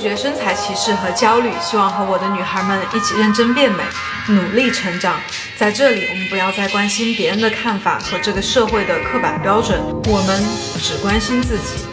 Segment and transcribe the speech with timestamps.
[0.00, 3.84] 绝身材歧视和焦虑，希望和我的女孩们一起认真变美，
[4.28, 5.14] 努力成长。
[5.56, 10.42] 在这里，我们不要再关心别人的看法和这个社会的刻板标准，我们
[10.82, 11.89] 只关心自己。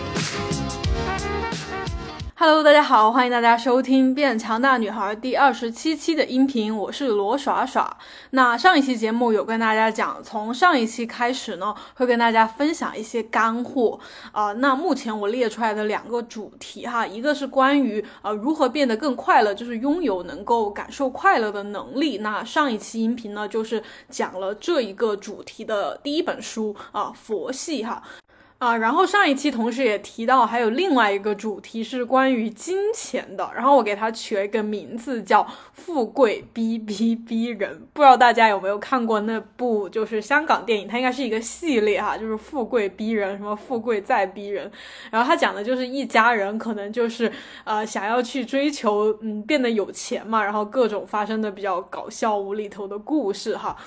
[2.47, 7.97] Hello，大家好，欢迎大家收听《变强大女孩》第二十七期的音频，我是罗耍耍。
[8.29, 13.99] 那上一期节目有跟大家讲，从上一期开始呢，会跟大家分享一些干货
[14.31, 14.53] 啊。
[14.53, 22.19] 那目前我列出来的两个主题哈，一个是关于呃如何变得更快乐，就是拥有能够感受快乐的能力。
[22.19, 28.01] 那上一期音频呢，就是讲了这一个主题的第一本书啊，佛系哈。
[28.59, 44.71] 啊，然后上一期同时也提到，还有另外一个主题是关于金钱的，然后我给它取了一个名字叫《富贵逼逼逼人》，不知道大家有没有看过那部就是香港电影，它应该是一个系列哈，就是《富贵逼人》，什么富贵再逼人，
[45.11, 47.31] 然后它讲的就是一家人可能就是
[47.63, 53.77] 呃想要去追求嗯变得有钱嘛，然后各种发生的比较搞笑无厘头的故事哈。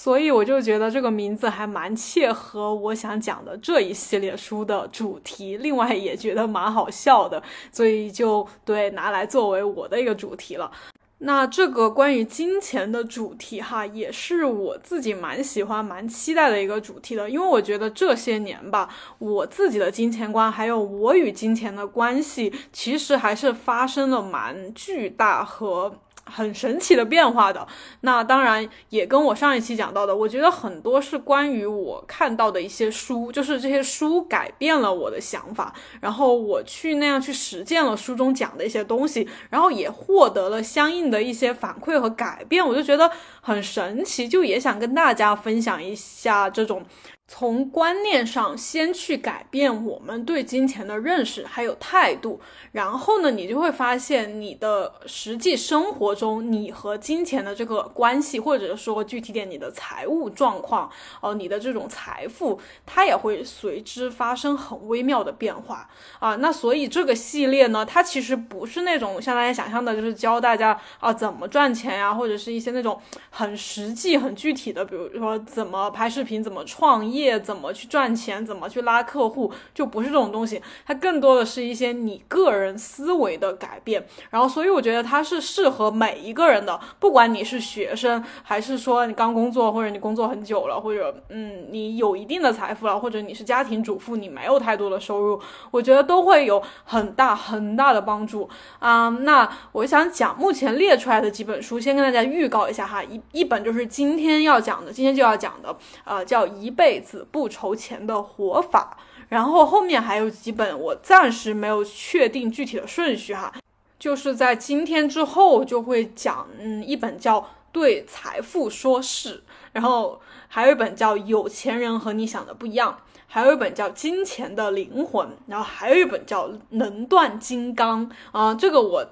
[0.00, 10.70] 所以我就觉得这个名字还蛮切合我想讲的这一系列书的主题，另外也觉得蛮好笑的，所以就对拿来作为我的一个主题了。
[11.18, 25.92] 那这个关于金钱的主题哈，也是我自己蛮喜欢、蛮期待的一个主题的，因为我觉得这些年吧，我自己的金钱观还有我与金钱的关系，其实还是发生了蛮巨大和。
[26.30, 27.66] 很神奇的变化的，
[28.02, 46.84] 那当然也跟我上一期讲到的，我觉得很多是关于我看到的一些书，就是这些书改变了我的想法，然后我去那样去实践了书中讲的一些东西，然后也获得了相应的一些反馈和改变，我就觉得很神奇，就也想跟大家分享一下这种。
[47.30, 52.40] 从观念上先去改变我们对金钱的认识还有态度，
[52.72, 60.90] 然后呢，你就会发现你的实际生活中，你和金钱的这个关系，或者说具体点，你的财务状况，
[61.20, 65.86] 哦，你的这种财富，它也会随之发生很微妙的变化
[66.18, 66.34] 啊。
[66.36, 77.17] 那所以这个系列呢，它其实不是那种像大家想象的，就是教大家啊怎么赚钱呀，或者是一些那种很实际、很具体的，比如说怎么拍视频、怎么创业。
[77.18, 80.60] 业怎么去赚钱，怎么去拉客户，就不是这种东西。
[80.86, 84.06] 它更多的是一些你个人思维的改变。
[84.30, 95.40] 然后，所以我觉得它是适合每一个人的，不管你是学生，还是说你刚工作，或者你工作很久了，或者嗯你有一定的财富了，或者你是家庭主妇，你没有太多的收入，
[95.70, 98.48] 我觉得都会有很大很大的帮助
[98.78, 99.08] 啊。
[99.08, 103.02] 那我想讲目前列出来的几本书，先跟大家预告一下哈。
[103.02, 105.74] 一一本就是今天要讲的，今天就要讲的，
[106.04, 107.07] 呃，叫一辈子。
[107.08, 108.98] 死不愁钱的活法，
[109.30, 113.50] 然后后面还有几本，我暂时没有确定具体的顺序哈，
[113.98, 117.40] 就是在今天之后就会讲，嗯，一本叫
[117.72, 119.36] 《对财富说是》，
[119.72, 129.06] 然后还有一本叫《有钱人和你想的不一样》，还有一本叫《金钱的灵魂》，然后还有一本叫《能断金刚》啊，这个我。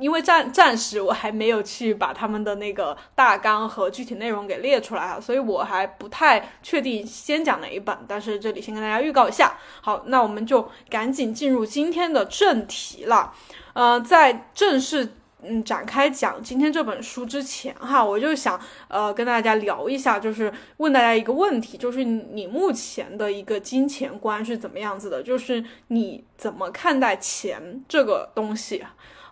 [0.00, 7.96] 因为暂暂时我还没有去把他们的那个大纲和具体内容给列出来啊，所以我还不太确定先讲哪一本。
[8.06, 13.34] 但是这里先跟大家预告一下，好，那我们就赶紧进入今天的正题了。
[13.74, 25.22] 呃，在正式嗯展开讲今天这本书之前哈，我就想呃跟大家聊一下，就是问大家一个问题，就是你目前的一个金钱观是怎么样子的？
[25.22, 28.84] 就是你怎么看待钱这个东西？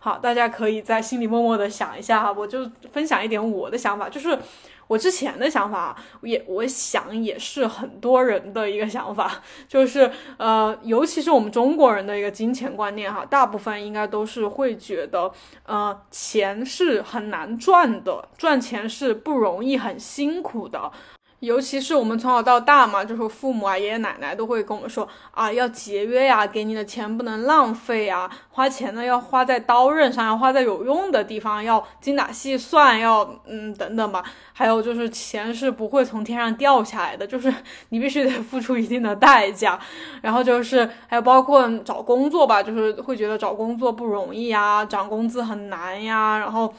[0.07, 4.39] 好，大家可以在心里默默的想一下哈，我就分享一点我的想法，就是
[4.87, 15.29] 我之前的想法，也我想也是很多人的一个想法，就是呃，尤其是我们中国人的一个金钱观念哈，大部分应该都是会觉得，
[15.65, 20.93] 呃，钱是很难赚的，赚钱是不容易，很辛苦的。
[21.41, 34.25] 尤其是我们从小到大嘛，就是父母啊、爷爷奶奶都会跟我们说啊，要节约呀，给你的钱不能浪费啊，花钱呢要花在刀刃上，要花在有用的地方，要精打细算，要嗯等等吧。
[34.55, 37.53] 还有就是钱是不会从天上掉下来的，就是
[37.91, 39.79] 你必须得付出一定的代价。
[40.23, 46.73] 然后就是还有包括找工作吧，就是会觉得找工作不容易呀，涨工资很难呀，然后。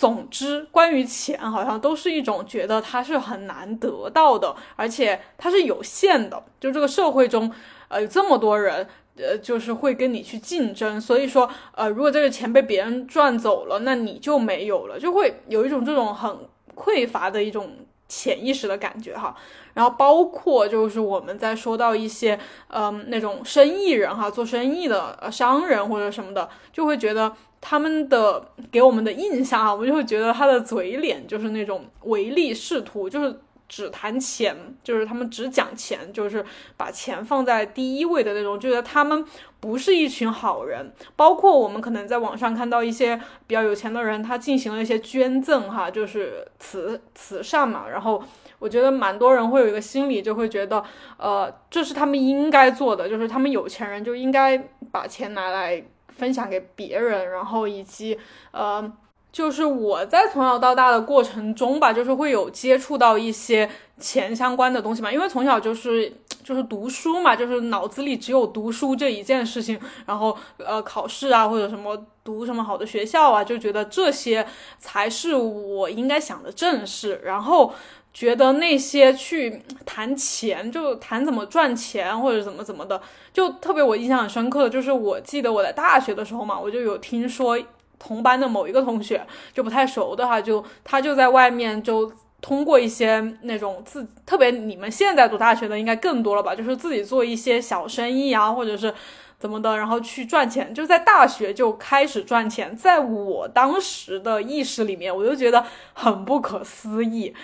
[0.00, 6.42] 总之，关于钱，好像都是一种觉得它是很难得到的，而且它是有限的。
[6.58, 7.52] 就这个社会中，
[7.88, 8.88] 呃，有这么多人，
[9.18, 10.98] 呃，就是会跟你去竞争。
[10.98, 16.34] 所以说，呃，如果这个钱被别人赚走了，那你就没有了，就会有一种这种很
[16.74, 17.70] 匮乏的一种
[18.08, 19.36] 潜意识的感觉哈。
[19.74, 27.30] 然后包括就是我们在说到一些嗯那种生意人哈，做生意的呃商人或者什么的，就会觉得
[27.60, 36.44] 他们的给我们的印象啊，我们就会觉得他的嘴脸就是那种唯利是图，就是只谈钱，就是他们只讲钱，就是
[36.76, 39.24] 把钱放在第一位的那种，觉得他们
[39.60, 40.92] 不是一群好人。
[41.16, 48.22] 包括我们可能在网上看到一些比较有钱的人，他进行了一些捐赠哈，就是慈慈善嘛，然后。
[48.60, 50.84] 我觉得蛮多人会有一个心理，就会觉得，
[51.16, 54.58] 呃，这是他们应该做的，就是他们有钱人就应该
[54.92, 55.82] 把钱拿来
[56.20, 58.18] 分享给别人，然后以及，
[58.50, 58.92] 呃，
[59.32, 66.12] 就是我在从小到大的过程中吧，就是会有接触到一些钱相关的东西嘛，因为从小就是
[66.44, 74.46] 就是读书嘛，就是脑子里只有读书这一件事情，然后呃考试啊或者什么读什么好的学校啊，就觉得这些
[74.78, 77.72] 才是我应该想的正事，然后。
[78.12, 83.00] 觉得那些去谈钱，就谈怎么赚钱或者怎么怎么的，
[83.32, 87.58] 就特别我印象很深刻的就是，我记得我在大学的时候嘛，我就有听说
[87.98, 92.10] 同班的某一个同学就不太熟的话，就他就在外面就
[92.40, 98.92] 通过一些那种自特别你们现在读大学的应该更多了吧，就是自己做一些小生意啊，或者是
[99.38, 102.76] 怎么的，然后去赚钱，就在大学就开始赚钱。
[102.76, 107.34] 在我当时的意识里面，我就觉得很不可思议。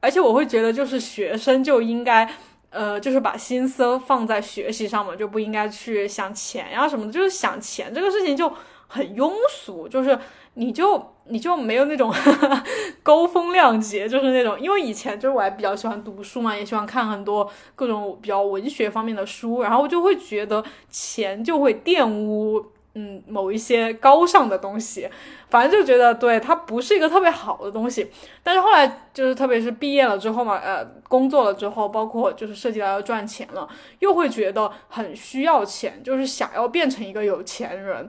[0.00, 2.28] 而且我会觉得，就是学生就应该，
[2.70, 7.12] 呃，就是把心思放在学习上嘛，就不应该去想钱呀什么的。
[7.12, 8.52] 就是想钱这个事情就
[8.86, 10.18] 很庸俗，就是
[10.54, 12.12] 你就你就没有那种
[13.02, 22.64] 高风亮节，就是那种，因为以前就是我还比较喜欢读书嘛，也喜欢看很多各种比较文学方面的书，然后我就会觉得钱就会玷污。
[22.94, 25.08] 嗯，某一些高尚的东西，
[25.50, 28.10] 反正就觉得对它不是一个特别好的东西。
[28.42, 33.68] 但是后来就是，特别是毕业了之后嘛，呃，工作了之后，包括就是涉及到要赚钱了，
[34.00, 38.08] 又会觉得很需要钱，就是想要变成一个有钱人。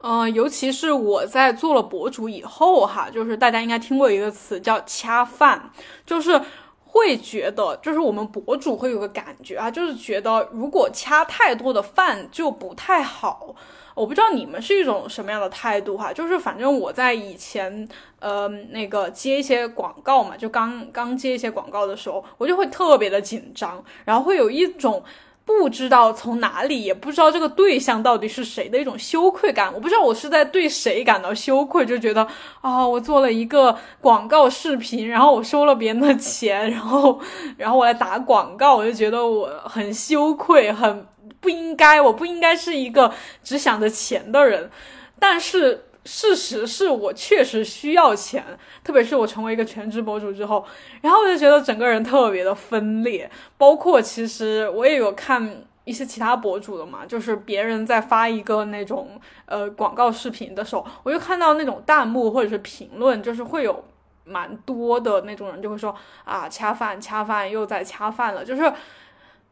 [0.00, 5.70] 嗯，尤其是我在做了博主以后哈，就是大家应该听过一个词叫掐饭，
[6.06, 6.40] 就是
[6.84, 13.56] 会觉得，就是我们博主会有个感觉啊，就是觉得如果掐太多的饭就不太好。
[13.98, 17.88] 我不知道你们是一种什么样的态度哈，就是反正我在以前，
[18.20, 25.02] 呃，那个接一些广告嘛，就刚刚接一些广告的时候，我就会特别的紧张，然后会有一种
[25.44, 29.72] 不知道从哪里，也不知道这个对象到底是谁的一种羞愧感。
[29.74, 32.26] 我不知道我是在对谁感到羞愧，就觉得
[32.60, 37.20] 啊，我做了一个广告视频，然后我收了别人的钱，然后
[37.56, 41.06] 然后我来打广告，我就觉得我很羞愧，很。
[41.40, 43.12] 不应该，我不应该是一个
[43.42, 44.70] 只想着钱的人，
[45.18, 48.44] 但是事实是我确实需要钱，
[48.82, 50.64] 特别是我成为一个全职博主之后，
[51.02, 53.30] 然后我就觉得整个人特别的分裂。
[53.56, 63.84] 包括其实我也有看一些其他博主的嘛，就是别人在发一个那种呃广告视频的时候，我就看到那种弹幕或者是评论，就是会有
[64.24, 65.94] 蛮多的那种人就会说
[66.24, 68.72] 啊恰饭恰饭又在恰饭了，就是。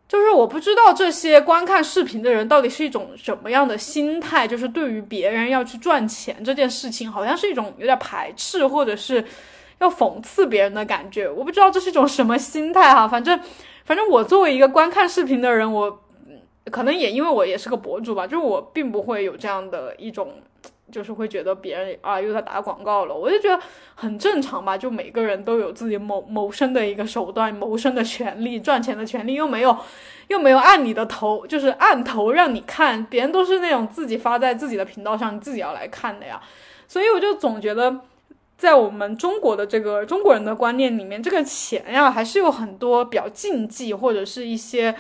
[0.09, 9.25] 就是我不知道这些观看视频的人到底是一种什么样的心态，就是对于别人要去赚钱这件事情，好像是一种有点排斥，或者是
[9.79, 11.29] 要讽刺别人的感觉。
[11.29, 13.41] 我不知道这是一种什么心态哈，反正
[13.85, 16.03] 反正我作为一个观看视频的人，我
[16.71, 20.35] 可能也因为我也是个博主吧，就是我并不会有这样的一种。
[20.91, 23.61] 就是会觉得别人啊又在打广告了，我就觉得
[23.95, 24.79] 很正常吧。
[24.79, 29.77] 就每个人都有自己谋谋生的一个手段，谋生的权利，赚钱的权利，又没有
[30.29, 33.05] 又没有按你的头，就是按头让你看。
[33.07, 36.41] 别人都是那种自己发在自己的频道上，你自己要来看的呀。
[36.87, 38.01] 所以我就总觉得，
[38.57, 44.95] 在我们中国的这个中国人的观念里面，这个钱呀还是有很多比较禁忌或者是一些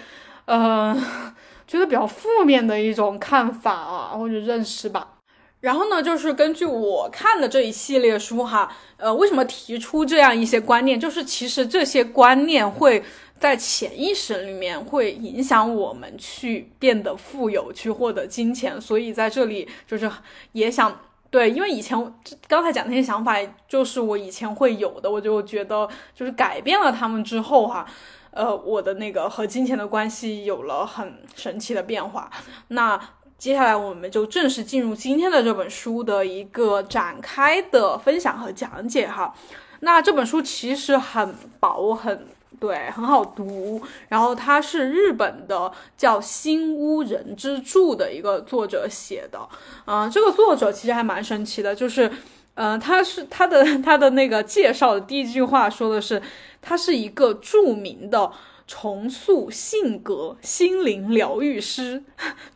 [0.46, 0.96] 呃
[1.66, 5.12] 觉得比较负面的一种看法啊或者认识吧。
[5.60, 11.00] 然后呢，就是根据我看的这一系列书哈，呃，为什么提出这样一些观念？
[11.00, 13.02] 就是其实这些观念会
[13.40, 18.80] 在潜意识里面会影响我们去变得富有，去获得金钱。
[18.80, 20.08] 所以在这里就是
[20.52, 21.98] 也想对，因为以前
[22.46, 23.36] 刚才讲那些想法，
[23.66, 27.84] 就是我以前会有的，我就觉得就是改变了他们之后哈，
[28.30, 32.30] 呃，我的那个和金钱的关系有了很神奇的变化。
[32.68, 33.00] 那。
[33.38, 39.34] 接下来我们就正式进入今天的这本书的一个展开的分享和讲解哈。
[39.80, 42.26] 那这本书其实很薄，很
[42.58, 43.80] 对，很好读。
[44.08, 49.38] 然后它是日本的叫新屋人之助的一个作者写的。
[49.84, 52.10] 嗯，这个作者其实还蛮神奇的，就是
[52.54, 56.20] 呃，他是他的他的那个介绍的第一句话说的是，
[56.62, 58.32] 他是一个著名的
[58.66, 62.02] 重塑性格心灵疗愈师，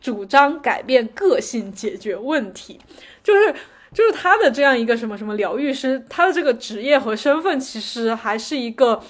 [0.00, 2.80] 主张改变个性解决问题，
[3.22, 3.54] 就是
[3.94, 9.02] 就是他的这样一个什么什么疗愈师，他的这个职业和身份其实还是一个。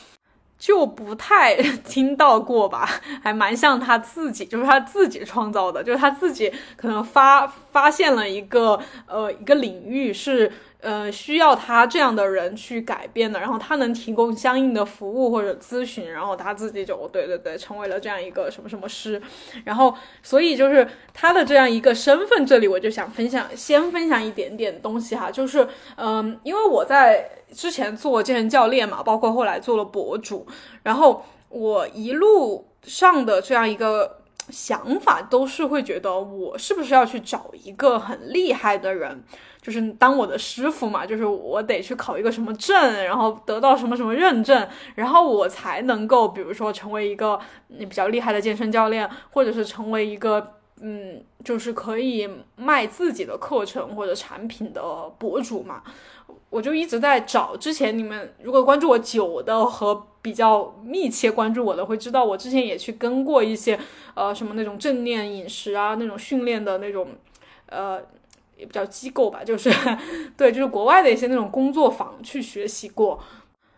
[0.59, 1.57] 就不太
[1.88, 2.87] 听到过吧，
[3.23, 10.52] 还蛮像他自己，就是他自己创造的，就是他自己可能发发现了一个呃一个领域是。
[10.82, 19.20] 呃，需要他这样的人去改变的，然后他能提供相应的服务或者咨询，然后他自己就对对对，成为了这样一个什么什么师，
[19.64, 30.46] 然后所以就是他的这样一个身份，这里我就想分享，先分享一点点东西哈，就是嗯，因为我在之前做健身教练嘛，包括后来做了博主，
[30.82, 34.16] 然后我一路上的这样一个。
[34.50, 39.22] 想法都是会觉得我是不是要去找一个很厉害的人，
[39.61, 47.38] 就是当我的师傅嘛，就是我得去考一个什么证，然后得到什么什么认证，然后我才能够，比如说成为一个
[47.79, 54.83] 比较厉害的健身教练，或者是成为一个嗯，就是可以卖自己的课程或者产品的
[55.19, 55.83] 博主嘛。
[56.49, 63.79] 我就一直在找，之前你们如果关注我久的和比较密切关注我的，会知道我之前也去跟过一些，
[64.14, 67.09] 呃，什么那种正念饮食啊，那种训练的那种，
[67.67, 68.00] 呃，
[68.61, 69.69] 也不叫机构吧，就是，
[70.37, 73.19] 对，就是国外的一些那种工作坊去学习过。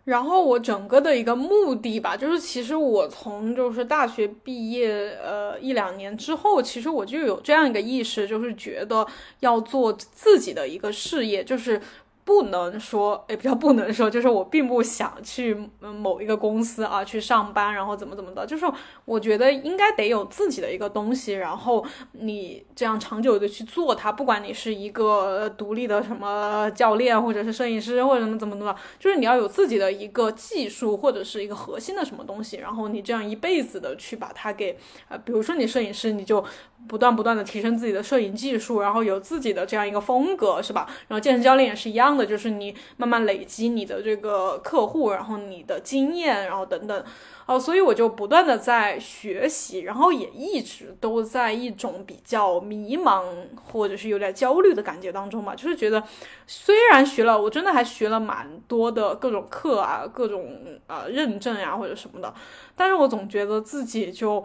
[0.04, 9.06] 然后我整个的一个目的吧，就是其实我从就是大学毕业，呃，一两年之后，其实我就有这样一个意识，就是觉得
[9.38, 11.80] 要做自己的一个事业，就是。
[12.24, 18.64] 不能说，也比较不能说， 就是我并不想去某一个公司啊去上班，然后怎么怎么的，就是
[19.04, 36.44] 我觉得应该得有自己的一个东西，然后你这样长久的去做它，不管你是一个独立的什么教练，或者是摄影师，或者怎么怎么的，就是你要有自己的一个技术或者是一个核心的什么东西，然后你这样一辈子的去把它给，呃，比如说你摄影师，你就。
[36.88, 40.86] 不断不断的提升自己的摄影技术，然后有自己的这样一个风格，是吧？
[41.08, 47.04] 然后健身教练也是一样的，就是你慢慢累积你的这个客户，然后你的经验，然后等等，
[47.46, 53.24] 哦，所以我就不断的在学习，然后也一直都在一种比较迷茫
[53.70, 56.02] 或者是有点焦虑的感觉当中吧，就是觉得
[56.46, 60.58] 虽然学了，我真的还学了蛮多的各种课啊，各种
[60.88, 62.34] 呃认证呀或者什么的，
[62.76, 64.44] 但是我总觉得自己就。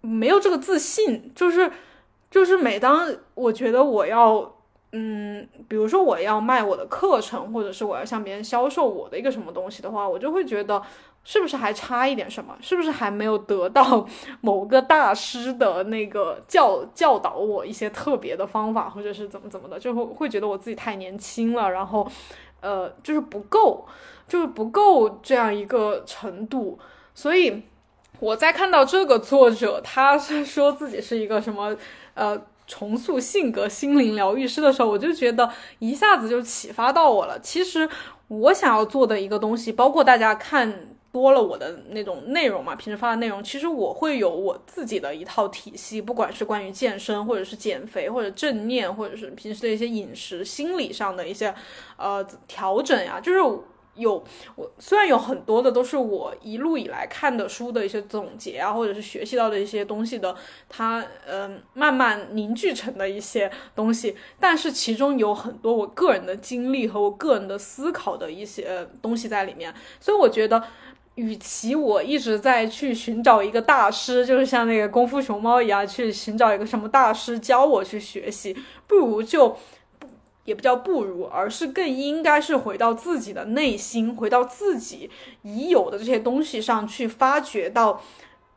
[0.00, 1.70] 没有这个自信，就是
[2.30, 4.54] 就是每当我觉得我要，
[4.92, 10.80] 嗯，比如说我要卖我的课程，或者是我要向别人销售我的一个什么东西的话，我就会觉得
[11.24, 12.56] 是不是还差一点什么？
[12.60, 14.06] 是不是还没有得到
[14.40, 22.06] 某个大师的那个教教导我一些特别的方法，或者是怎么怎么的，就会会觉得我自己太年轻了，然后
[22.60, 23.86] 呃，就是不够，
[24.26, 26.78] 就是不够这样一个程度，
[27.14, 27.62] 所以。
[28.20, 31.76] 我在看到这个作者，他是说自己是一个什么
[32.14, 37.38] 呃重塑性格心灵疗愈师的时候，我就觉得一下子就启发到我了。
[37.40, 37.88] 其实
[38.28, 51.54] 我想要做的一个东西，包括大家看多了我的那种内容嘛，平时发的内容，其实我会有我自己的一套体系，不管是关于健身，或者是减肥，或者正念，或者是平时的一些饮食、心理上的一些
[51.96, 53.38] 呃调整呀，就是。
[53.98, 54.22] 有
[54.56, 60.34] 我虽然有很多的都是我一路以来看的书的一些总结啊，或者是学习到的一些东西的，
[60.68, 70.62] 它嗯慢慢凝聚成的一些东西，但是其中有很多我个人的经历和我个人的思考的一些东西在里面，所以我觉得，
[71.16, 79.56] 与其我一直在去寻找一个大师，就是像那个功夫熊猫一样去寻找一个什么大师教我去学习，不如就。
[80.48, 85.10] 也不叫不如，而是更应该是回到自己的内心，回到自己
[85.42, 88.00] 已有的这些东西上去，发掘到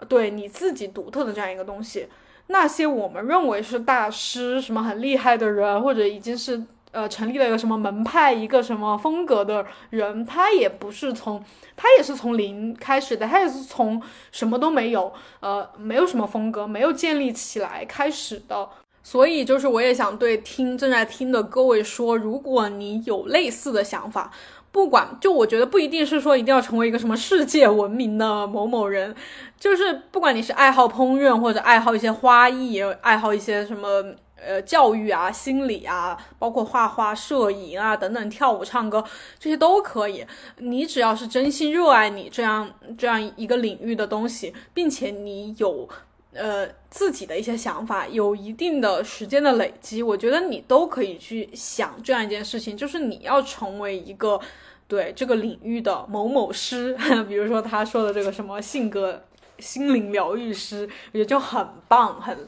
[0.08, 2.08] 对你自己独特的这样一个东西。
[2.48, 11.44] 那些我们认为是大师、什么很厉害的人，或者已经是呃成立了一个什么门派、一个什么风格的人，他也不是从
[11.76, 18.70] 他也是从零开始的，他也是从什么都没有，呃，没有什么风格，没有建立起来开始的。
[19.04, 24.32] 所以，就是我也想对听正在听的各位说，如果你有类似的想法，
[24.72, 29.14] 不管就我觉得不一定是说一定要成为一个什么世界闻名的某某人，
[29.60, 34.04] 就是不管你是爱好烹饪或者爱好一些花艺，爱好一些什么
[34.38, 39.04] 呃教育啊、心理啊，包括画画、摄影啊等等，跳舞、唱歌
[39.40, 40.24] 这些都可以。
[40.60, 45.90] 你只要是真心热爱你这样这样一个领域的东西，并且你有。
[46.34, 54.40] 呃自己的一些想法，有一定的时间的累积，我觉得你都可以去想这样一件事情，就是你要成为一个
[54.88, 56.98] 对这个领域的某某师，
[57.28, 59.24] 比如说他说的这个什么性格
[59.60, 62.48] 心灵疗愈师，我觉得就很棒，很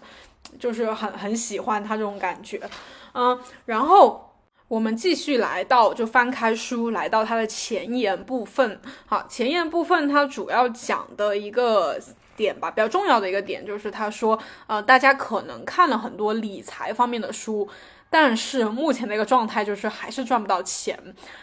[0.60, 2.62] 就是很很喜欢他这种感觉，
[3.14, 4.30] 嗯，然后。
[4.70, 8.80] 我们继续来到，就翻开书，来到它的前言部分。
[9.06, 12.00] 好，前言部分它主要讲的一个
[12.36, 14.38] 点吧，比较重要的一个点就是，他说，
[14.68, 17.68] 呃，大家可能看了很多理财方面的书。
[18.10, 20.96] 但是目前的一个状态就是还是赚不到钱，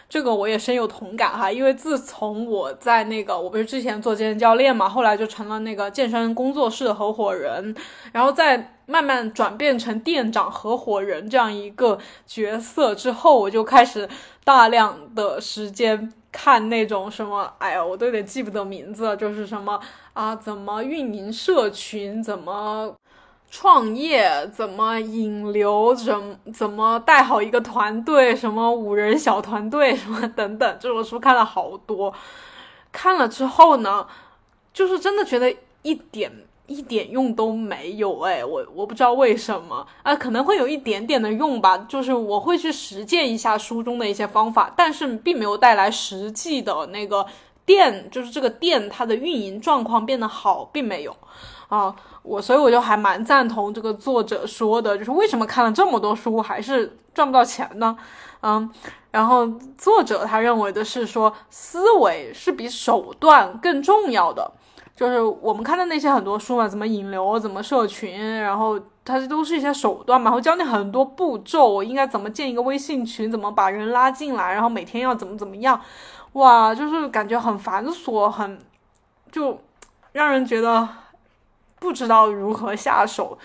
[0.07, 1.51] 这个我也深有同感哈。
[1.51, 7.75] 因为自从我在那个我不是之前做健身教练嘛，后来就成了那个健身工作室的合伙人，
[8.13, 14.07] 然后再慢慢转变成店长合伙人这样一个角色之后，我就开始
[14.45, 19.77] 大量的时间看那种什么，哎呀，我都有点记不得名字了，就是什么
[20.13, 22.95] 啊，怎么运营社群，怎么。
[23.53, 25.93] 创业怎么引流？
[25.93, 28.33] 怎怎么带好一个团队？
[28.33, 29.93] 什么五人小团队？
[29.93, 30.77] 什么等等？
[30.79, 32.13] 这种书看了好多，
[32.93, 34.07] 看了之后呢，
[34.73, 36.31] 就是真的觉得一点
[36.67, 38.21] 一点用都没有。
[38.21, 41.77] 哎，我我不知道为什么啊，可能会有一点点的用吧。
[41.77, 47.25] 就是我会去实践一下书中的一些方法，但是并没有带来实际的那个
[47.71, 51.15] 店，就是这个店它的运营状况变得好，并没有。
[51.69, 57.95] 啊，我所以我就还蛮赞同这个作者说的，就是为什么看了这么多书还是赚不到钱呢？
[58.41, 58.69] 嗯，
[59.11, 59.47] 然后
[59.77, 64.51] 作者他认为的是说，思维是比手段更重要的。
[64.93, 75.79] 就是我们看的那些很多书嘛，怎么引流，怎么社群，然后它这都是一些手段嘛，会教你很多步骤，应该怎么建一个微信群，怎么把人拉进来，然后每天要怎么怎么样，
[76.33, 78.59] 哇，就是感觉很繁琐，很
[79.31, 79.61] 就
[80.11, 80.87] 让人觉得。
[81.81, 83.35] 不知道如何下手，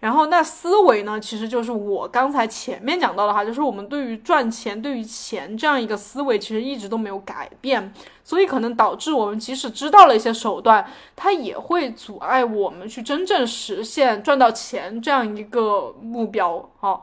[0.00, 1.18] 然后那思维呢？
[1.18, 7.90] 其实就是我刚才前面讲到的哈，就是我们对于赚钱、对于钱这样一个思维，其实一直都没有改变，
[8.22, 17.02] 所以可能导致我们即使知道了一些手段，它也会阻碍我们去真正实现赚到钱这样一个目标哈。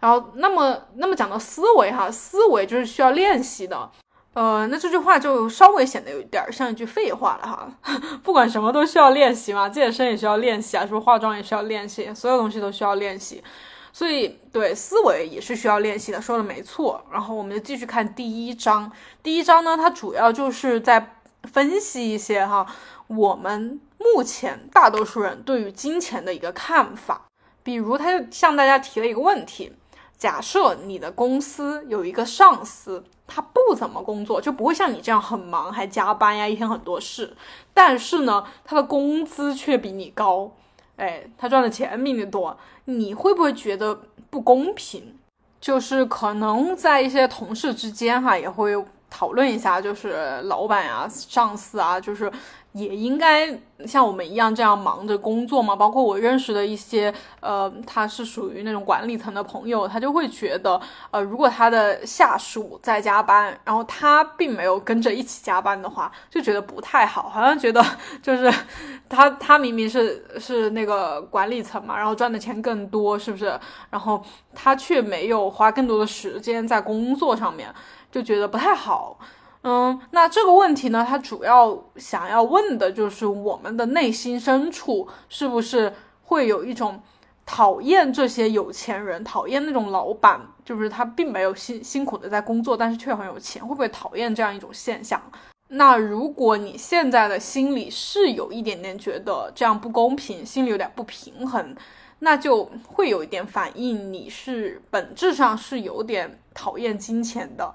[0.00, 3.90] 然后，那么，那么讲到思维哈，思维就是需要练习的。
[4.34, 7.70] 呃，那这句话就稍微显得有点像一句废话了哈。
[8.24, 13.42] 不管什么都需要练习嘛，健身也需要练习啊，是不是化妆也需要练习，所有东西都需要练习。
[13.92, 17.04] 所以对思维也是需要练习的，说的没错。
[17.12, 18.90] 然后我们就继续看第一章。
[19.22, 22.66] 第一章呢，它主要就是在分析一些哈，
[23.08, 27.26] 我们目前大多数人对于金钱的一个看法。
[27.62, 29.72] 比如，他就向大家提了一个问题。
[30.22, 37.36] 假设你的公司有一个上司，他不怎么工作，就不会像你这样很忙，还加班呀，一天很多事。
[37.74, 40.52] 但是呢，他的工资却比你高，
[40.94, 45.18] 哎，他赚的钱比你多，你会不会觉得不公平？
[45.60, 48.72] 就是可能在一些同事之间哈，也会
[49.10, 52.30] 讨论一下，就是老板啊、上司啊，就是。
[52.72, 53.48] 也应该
[53.86, 55.76] 像我们一样这样忙着工作嘛。
[55.76, 60.80] 包括我认识的一些，呃，他是属于那种管理层的朋友，他就会觉得，
[61.10, 67.84] 呃，如果他的下属在加班，然后他并没有跟着一起加班的话，就觉得不太好，好像觉得
[68.22, 68.52] 就是
[69.08, 73.58] 他他明明是 是那个管理层嘛，然后赚的钱更多，是不是？
[73.90, 74.22] 然后
[74.54, 77.72] 他却没有花更多的时间在工作上面，
[78.10, 79.18] 就觉得不太好。
[79.62, 87.00] 嗯，那这个问题呢，他主要想要问的就是我们的内心深处是不是会有一种
[87.46, 95.22] 讨厌这些有钱人，讨厌那种老板，就是他并没有辛辛苦的在工作，但是却很有钱，会不会讨厌这样一种现象？
[95.68, 101.74] 那如果你现在的心里是有一点点觉得这样不公平，心里有点不平衡，
[102.18, 107.72] 那就会有一点反映你是本质上是有点讨厌金钱的。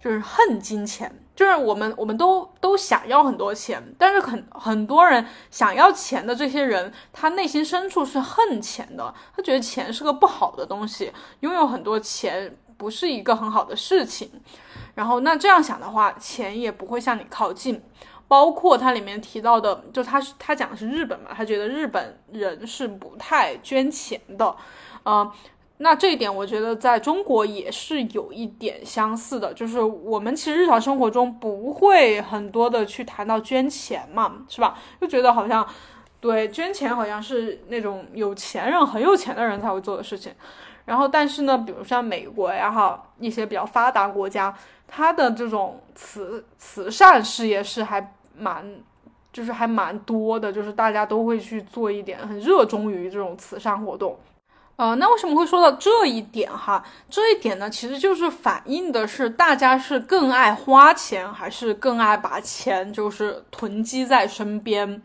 [0.00, 14.30] 就是恨金钱，就是我们我们都都想要很多钱，但是很很多人想要钱的这些人，他内心深处是恨钱的，他觉得钱是个不好的东西，拥有很多钱不是一个很好的事情。
[14.94, 17.82] 然后那这样想的话，钱也不会向你靠近。
[18.28, 24.56] 包括它里面提到的，就他是他讲的是日本嘛，他觉得日本人是不太捐钱的，
[25.02, 25.32] 呃。
[25.78, 34.78] 那这一点，我觉得在中国也是有一点相似的，就是我们其实日常生活中不会很多的去谈到捐钱嘛，是吧？
[35.00, 35.66] 就觉得好像，
[36.20, 40.32] 对，捐钱好像是那种有钱人、很有钱的人才会做的事情。
[40.84, 48.80] 然后，但是呢，比如像美国呀，哈，一些比较发达国家，它的这种慈慈善事业是还蛮。
[49.32, 54.18] 就是还蛮多的，就是大家都会去做一点，很热衷于这种慈善活动。
[54.76, 56.84] 呃，那为什么会说到这一点哈？
[57.08, 65.00] 这一点呢，其实就是反映的是大家是更爱花钱，还是更爱把钱就是囤积在身边？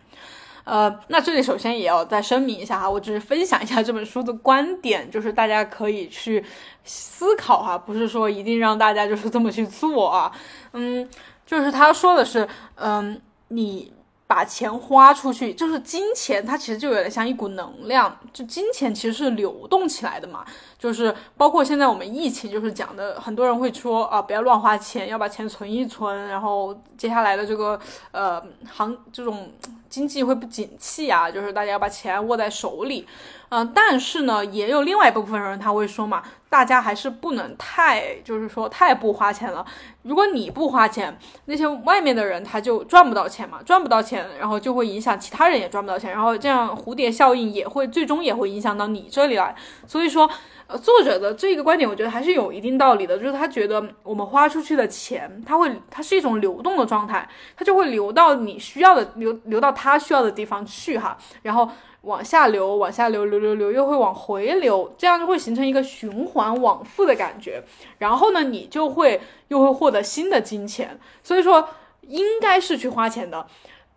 [0.65, 6.43] 呃，那这里首先也要再声明一下哈，我只是分享一下这本书的观点，就是大家可以去
[6.83, 10.31] 思考哈，不是说一定让大家就是这么去做啊。
[10.73, 11.09] 嗯，
[11.45, 13.93] 就是他说的是，嗯，你。
[14.33, 18.17] 把钱花出去，就是金钱，它其实就有点像一股能量。
[18.31, 20.45] 就金钱其实是流动起来的嘛，
[20.81, 29.51] 就是包括现在我们疫情，就是讲的，很多人会说啊，不要乱花钱，要把钱存一存，然后接下来的这个呃行这种
[29.87, 33.07] 经济会不景气啊，就是大家要把钱握在手里。
[33.49, 39.63] 嗯，但是呢，也有另外一部分人他会说嘛，大家还是不能太，就是说太不花钱了。
[40.03, 41.15] 如果你不花钱，
[41.45, 49.53] 那些外面的人他就赚不到钱嘛，赚不到钱，然后就会影响其他人也赚不到钱，然后这样蝴蝶效应也会最终也会影响到你这里来。
[49.85, 50.29] 所以说，
[50.71, 61.69] 呃，作者的这个观点，我觉得还是有一定道理的，就是他觉得我们花出去的钱，它会，它是一种流动的状态，它就会流到你需要的，流流到他需要的地方去哈，然后。
[62.03, 67.63] 往下流，往下流，流流流，又会往回流，这样就会形成一个循环往复的感觉。
[67.99, 70.99] 然后呢，你就会又会获得新的金钱。
[71.21, 71.69] 所以说，
[72.07, 73.45] 应该是去花钱的。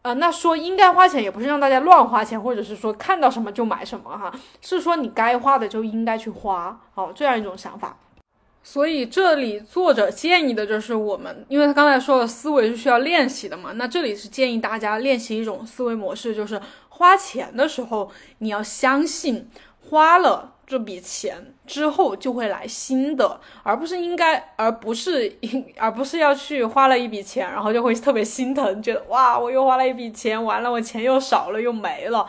[0.04, 7.96] 呃，那说应该花钱，也不是让大家乱花钱，或者是说看到什么就买什么哈，是说你该花的就应该去花，好，这样一种想法。
[8.62, 19.48] 所以这里作者建议的就是我们，因为他刚才说了思维是需要练习的嘛，那这里是建议大家练习一种思维模式，就是花钱的时候你要相信
[19.88, 32.28] 花了这笔钱之后就会来新的，而不是应该，而不是应， 而不是要去花了一笔钱，然后就会特别心疼，觉得哇，我又花了一笔钱，完了我钱又少了又没了。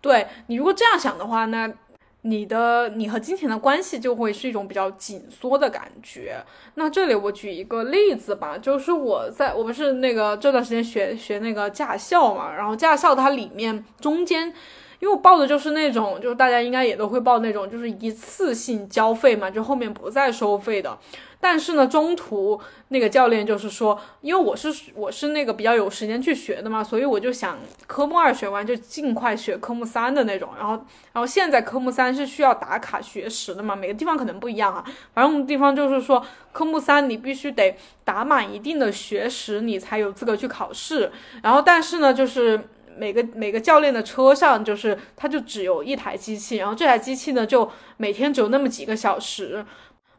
[0.00, 1.72] 对你如果这样想的话，那。
[2.22, 6.36] 你的你和金钱的关系就会是一种比较紧缩的感觉。
[6.74, 14.52] 那这里我举一个例子吧，就是我在我不是那个这段时间学学那个驾校嘛，然后驾校它里面中间。
[15.00, 20.98] 因为我报的就是那种，就是大家应该也都会报那种，就是一次性交费嘛，就后面不再收费的。
[21.40, 27.56] 但是呢，中途那个教练就是说，因为我是我是那个比较有时间去学的嘛，所以我就想
[27.86, 30.48] 科目二学完就尽快学科目三的那种。
[30.58, 30.72] 然后，
[31.12, 34.84] 然后现在科目三是需要打卡学时的嘛，每个地方可能不一样啊。
[35.14, 41.12] 反正我们地方就是说，科目三你必须得打满一定的学时，你才有资格去考试。
[41.44, 42.60] 然后，但是呢，就是。
[42.98, 49.64] 每个每个教练的车上，就是他就只有一台机器，然后这台机器呢，就每天只有那么几个小时。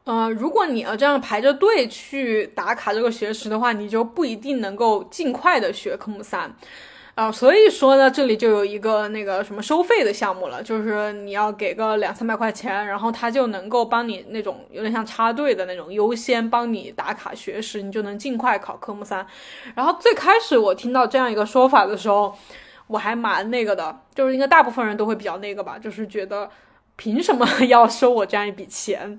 [0.06, 6.52] 呃，如果你要这样排着队去打卡这个学时的话，你就不一定能够尽快的学科目三。
[7.13, 19.28] 啊，所以说呢，这里就有一个那个什么收费的项目了，就是你要给个两三百块钱，然后他就能够帮你那种有点像插队的那种优先帮你打卡学时，你就能尽快考科目三。
[19.76, 22.34] 然后最开始我听到这样一个说法的时候。
[22.89, 26.49] 我还蛮那个的，就是应该大部分人都会比较那个吧，就是觉得
[26.95, 29.17] 凭什么 要收我这样一笔钱？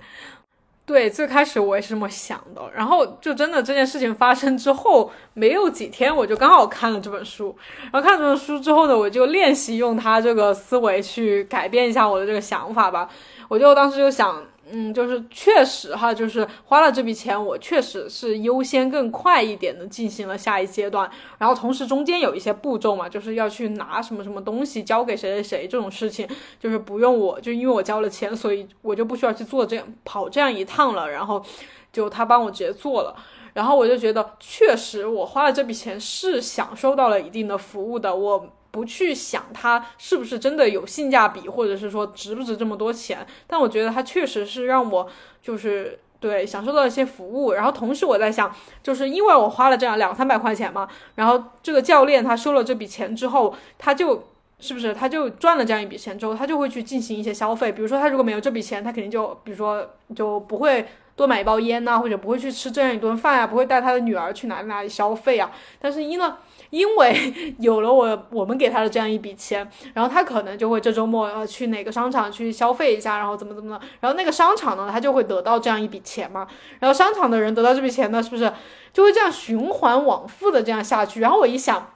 [0.85, 7.57] 对，最开始我也是这么想的，然后就真的这件事情发生之后没有几天，我就刚好看了这本书，
[7.93, 13.09] 然后看这本书之后呢，我就练习用他这个思维去改变一下我的这个想法吧，
[13.49, 14.45] 我就当时就想。
[14.73, 26.29] 嗯，就是确实哈，就是花了这笔钱，我确实是优先更快一点的进行了下一阶段，然后同时中间有一些步骤嘛，就是要去拿什么什么东西交给谁谁谁这种事情，
[26.59, 31.45] 就是不用我就因为我交了钱，所以我就不需要去做这样跑这样一趟了，然后
[31.93, 33.17] 就他帮我直接做了，
[33.55, 38.53] 然后我就觉得确实我花了这笔钱是享受到了一定的服务的，我。
[38.71, 45.09] 不去想它是不是真的有性价比，或者是说值不值这么多钱，但我觉得它确实是让我
[45.43, 47.53] 就是对享受到一些服务。
[47.53, 54.25] 然后同时我在想，就是因为我花了这样两三百块钱嘛，然后这个教练他收了这笔钱之后，他就
[54.61, 57.73] 是不是他就赚了这样一笔钱之后，他就会去进行一些消费。
[57.73, 65.51] 比如说他如果没有这笔钱，他肯定就比如说就不会多买一包烟呐，或者不会去吃这样一顿饭呀，不会带他的女儿去哪里哪里消费啊。
[65.81, 66.31] 但是因为
[66.71, 76.47] 因为有了我，我们给他的这样一笔钱，然后他可能就会这周末呃去哪个商场去消费一下，然后怎么怎么的，然后那个商场呢，他就会得到这样一笔钱嘛，
[76.79, 78.53] 然后商场的人得到这笔钱呢，是不是
[78.93, 81.21] 就会这样循环往复的这样下去？
[81.21, 81.91] 然后我一想，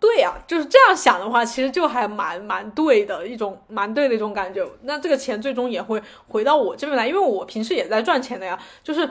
[0.00, 4.66] 对呀，就是这样想的话，其实就还蛮蛮对的一种蛮对的一种感觉。
[4.82, 9.08] 那这个钱最终也会回到我这边来，因为我平时也在赚钱的呀，就是。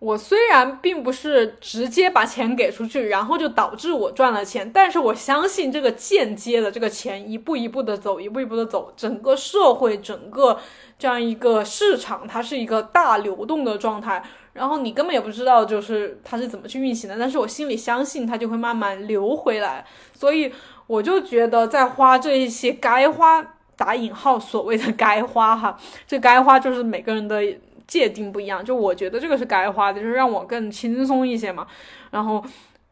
[0.00, 10.58] 我虽然并不是直接把钱给出去，然后就导致我赚了钱，但是我相信这个间接的这个钱一步一步的走，一步一步的走，整个社会，整个
[10.98, 14.24] 这样一个市场，它是一个大流动的状态。
[14.54, 19.84] 然后你根本也不知道就是它是怎么去运行的，但是我心里相信它就会慢慢流回来。
[20.14, 20.50] 所以
[20.86, 23.44] 我就觉得在花这一些该花
[23.76, 27.44] 打引号所谓的该花哈，这该花就是每个人的。
[27.90, 31.66] 界定不一样，就我觉得这个是该花的，就是让我更轻松一些嘛。
[32.12, 32.42] 然后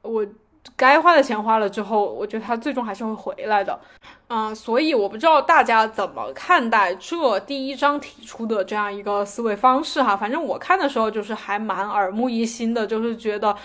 [0.02, 0.26] 我
[0.74, 3.78] 该花的钱花了之后，我觉得它最终还是会回来的。
[4.26, 10.16] 嗯，所以我不知道大家怎么看待这第一章提出的这样一个思维方式哈。
[10.16, 13.56] 反正我看的时候就是还蛮耳目一新的，就是觉得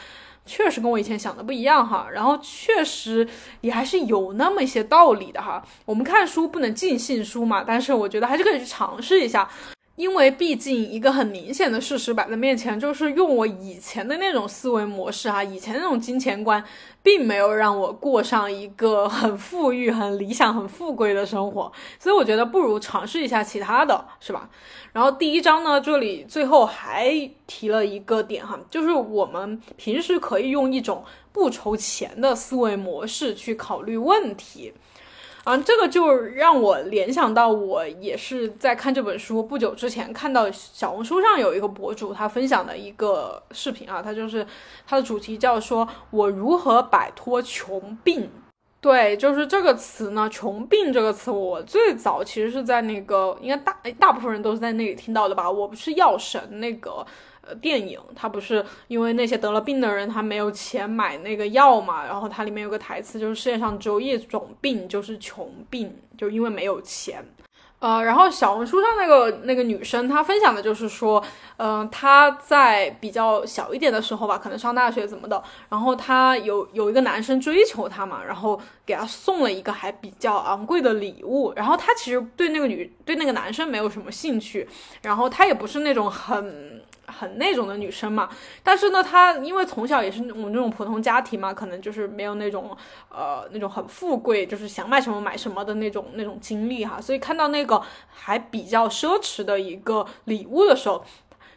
[0.45, 2.07] 确实跟我以前想的不一样哈。
[2.13, 3.27] 然后确实
[3.61, 5.61] 也还是有那么一些道理的哈。
[5.85, 9.49] 我们看书不能尽信书嘛，但是我觉得还是可以去尝试一下。
[9.95, 16.63] 因为毕竟一个很明显的事实摆在面前，就是用我以前的那种思维模式哈，以前那种金钱观，
[17.03, 24.49] 并没有让我过上一个很富裕、很理想、很富贵的生活，所以我觉得不如尝试一下其他的，是吧？
[24.93, 34.73] 然后第一章呢，这里最后还提了一个点哈，就是我们平时可以用一种不愁钱的思维模式去考虑问题。
[35.43, 44.47] 啊，这个就让我联想到，我也是在看这本书不久之前看到小红书上有一个博主他分享的一个视频啊，他就是
[44.87, 48.29] 他的主题叫说我如何摆脱穷病。
[48.79, 57.05] 对，就是这个词呢，穷病这个词，我最早其实是在那个应该大大部分人都是在那里听到的吧，我不是药神那个。
[57.45, 67.25] 呃，电影它不是因为那些得了病的人他没有钱买那个药嘛，然后它里面有个台词就是世界上只有一种病，就是穷病，就因为没有钱。
[67.79, 71.21] 呃，然后小红书上那个那个女生她分享的就是说，
[71.57, 84.65] 嗯，她在比较小一点的时候吧，可能上大学怎么的，然后她有有一个男生追求她嘛，然后给她送了一个还比较昂贵的礼物，然后她其实对那个女对那个男生没有什么兴趣，
[85.01, 86.81] 然后她也不是那种很。
[87.05, 88.29] 很那种的女生嘛，
[88.63, 92.75] 但是呢，她因为从小也是我们这种普通家庭嘛，可能就是没有那种
[93.09, 101.03] 呃那种很富贵，就是想买什么买什么的那种那种经历哈，所以看到那个还比较奢侈的一个礼物的时候，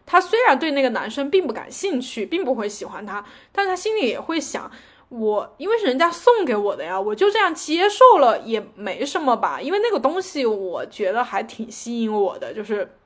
[0.04, 4.70] 她虽然对那个男生并不感兴趣，并不会喜欢他，但她心里也会想，
[5.08, 12.96] 我因为是人家送给我的呀，我就这样接受了也没什么吧，因为那个东西我觉得还挺吸引我的，就是。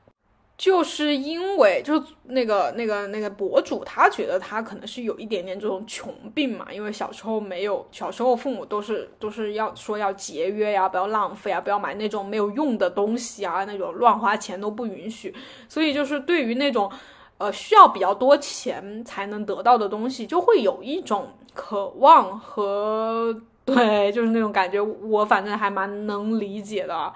[0.60, 15.34] 就是因为就那个那个那个博主，他觉得他可能是有一点点这种穷病嘛，因为小时候没有，小时候父母都是都是要说要节约呀，不要浪费啊，不要买那种没有用的东西啊，那种乱花钱都不允许，
[15.66, 16.92] 所以就是对于那种
[17.38, 27.10] 呃需要比较多钱才能得到的东西，就会有一种渴望和 对，就是那种感觉，我反正还蛮能理解的。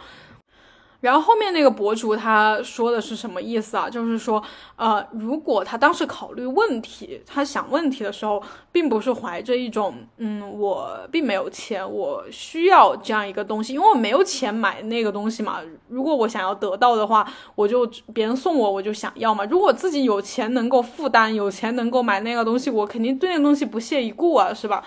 [1.05, 3.91] 然后后面那个博主他说的是什么意思啊？
[3.91, 4.43] 就是说，
[4.77, 15.61] 呃，如果他当时考虑问题，他想问题的时候，并不是怀着一种，嗯，我并没有钱，我需要这样一个东西，因为我没有钱买那个东西嘛。
[15.89, 19.45] 如果我想要得到的话，我就别人送我，我就想要嘛。
[19.45, 24.83] 如果自己有钱能够负担，有钱能够买那个东西，我肯定对那东西不屑一顾啊，是吧？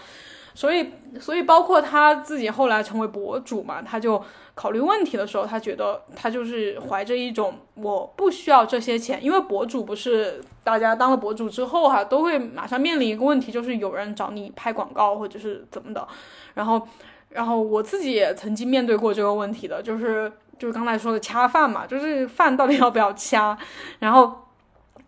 [0.56, 4.19] 所以，所以包括他自己后来成为博主嘛，他就。
[4.58, 16.08] 考虑问题的时候，他觉得他就是怀着一种我不需要这些钱，因为博主不是大家当了博主之后哈，都会马上面临一个问题，就是有人找你拍广告或者是怎么的。
[16.56, 16.82] 然后，
[17.30, 23.56] 然后我自己也曾经面对过这个问题的，就是就是刚才说的掐饭嘛，就是饭到底要不要掐。
[24.00, 24.34] 然后，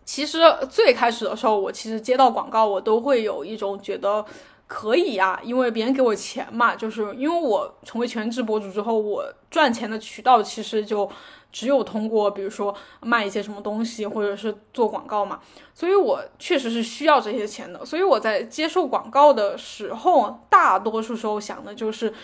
[0.04, 0.38] 其实
[0.70, 4.24] 最开始的时候，我其实接到广告，我都会有一种觉得。
[4.72, 11.10] 可以呀，因为别人给我钱嘛，就是因为我成为全职博主之后，我赚钱的渠道其实就
[11.50, 15.40] 只有通过，比如说卖一些什么东西，或者是做广告嘛，
[15.74, 17.84] 所以我确实是需要这些钱的。
[17.84, 22.14] 所以我在接受广告的时候，大多数时候想的就是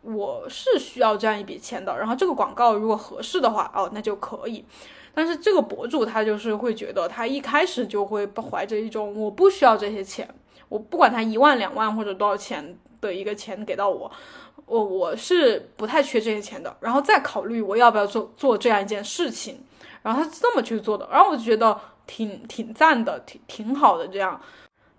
[0.00, 4.64] 我是需要这样一笔钱的，然后这个广告如果合适的话，哦，那就可以。
[5.12, 10.26] 但是这个博主他就是会觉得，他一开始就会怀着一种我不需要这些钱。
[10.70, 14.10] 我不管他一万两万或者多少钱的一个钱给到我，
[14.66, 19.64] 我我是不太缺这些钱的，然后再考虑我要不要做做这样一件事情，
[20.02, 24.06] 然后他是这么去做的，然后我就觉得挺挺赞的，挺挺好的。
[24.06, 24.40] 这样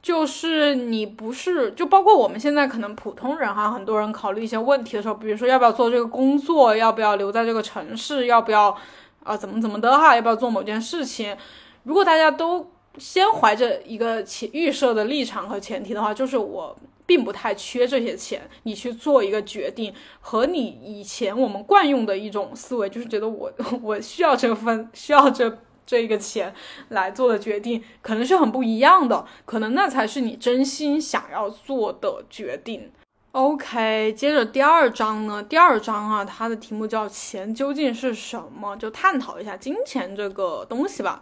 [0.01, 8.75] 就是你不是就包括我们现在可能普通人哈，很多人考虑一些问题的时候，比如说要不要做这个工作，要不要留在这个城市，要不要
[9.23, 11.37] 啊怎么怎么的哈，要不要做某件事情，
[11.83, 12.69] 如果大家都。
[12.97, 23.51] 先怀着一个前预设的立场和前提的话，就是我并不太缺这些钱，你去做一个决定，和你以前我们惯用的一种思维，就是觉得我
[23.81, 26.53] 我需要这份需要这这一个钱
[26.89, 32.91] 来做的决定，可能是很不一样的，可能那才是你真心想要做的决定。
[33.31, 41.21] OK，接着第二章呢，第二章啊，它的题目叫“钱究竟是什么”，就探讨一下金钱这个东西吧。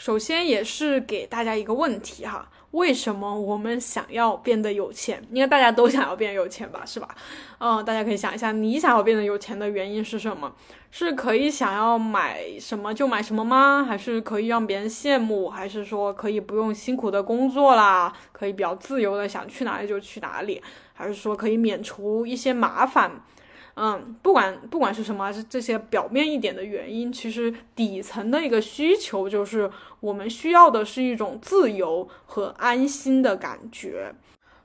[0.00, 5.22] 首先也是给大家一个问题哈，为什么我们想要变得有钱？
[5.30, 7.06] 应该大家都想要变有钱吧，是吧？
[7.58, 10.50] 嗯，大家可以想一下，你想要变得有钱的原因是什么？
[10.90, 13.84] 是可以想要买什么就买什么吗？
[13.86, 15.50] 还是可以让别人羡慕？
[15.50, 18.10] 还是说可以不用辛苦的工作啦？
[18.32, 20.62] 可以比较自由的想去哪里就去哪里？
[20.94, 23.20] 还是说可以免除一些麻烦？
[23.82, 34.14] 嗯，不管不管是什么，是这些表面一点的原因，其实底层的一个需求就是我们需要的是一种自由和安心的感觉。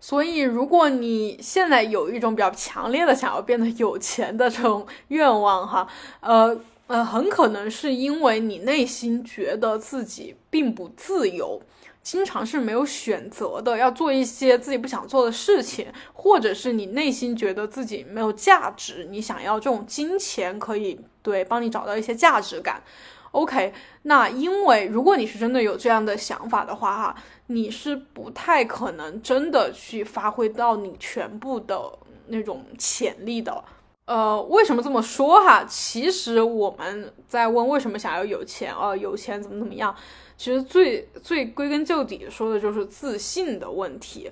[0.01, 5.87] 所以，如果你现在有一种比较强烈的想要变得有钱的这种愿望，哈，
[6.19, 11.61] 呃呃，很可能是因为你内心觉得自己并不自由。
[12.05, 22.83] 经常是没有选择的，要做一些自己不想做的事情，或者是你内心觉得自己没有价值，你想要这种金钱可以对帮你找到一些价值感。
[23.31, 27.15] OK，那因为如果你是真的有这样的想法的话，哈，
[27.47, 31.91] 你是不太可能真的去发挥到你全部的
[32.27, 33.63] 那种潜力的。
[34.05, 35.65] 呃，为什么这么说哈？
[35.67, 39.93] 其实我们在问为什么想要有钱啊，有钱怎么怎么样？
[40.37, 44.29] 其实最最归根究底说的就是自信的问题，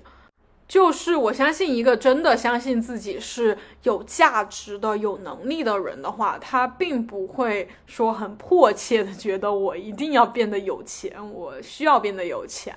[0.68, 12.74] 就是我相信一个真的相信自己是有价值的、有能力的人的话，他并不会说很迫切的觉得我一定要变得有钱，我需要变得有钱，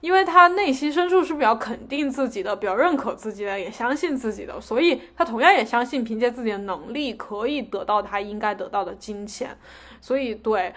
[0.00, 9.56] 因为他内心深处是比较肯定自己的、比较认可自己的、也相信自己的，所以他同样也相信凭借自己的能力可以得到他应该得到的金钱，
[10.00, 10.72] 所以对。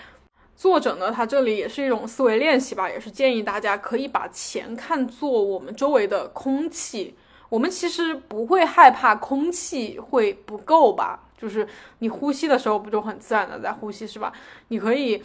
[0.56, 7.15] 作者呢，他这里也是一种思维练习吧，也是建议大家可以把钱看作我们周围的空气。
[7.50, 11.20] 我们其实不会害怕空气会不够吧？
[11.38, 11.68] 就是
[12.00, 14.32] 你呼吸的时候，不就很自然的在呼吸是吧？
[14.70, 15.22] 你可以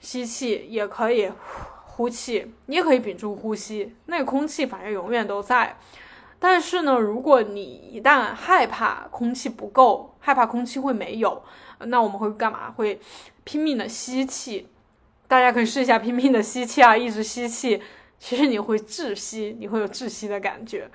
[0.00, 1.30] 吸气，也可以
[1.86, 5.78] 呼气，你也可以屏住呼吸，那个空气反正永远都在。
[6.38, 11.42] 但是呢，如果你一旦害怕空气不够，害怕空气会没有，
[11.86, 12.70] 那我们会干嘛？
[12.70, 12.98] 会
[13.44, 14.66] 拼命的吸气。
[15.28, 17.80] 大家可以试一下拼命的吸气啊，一直吸气，
[18.18, 20.86] 其实你会窒息，你会有窒息的感觉，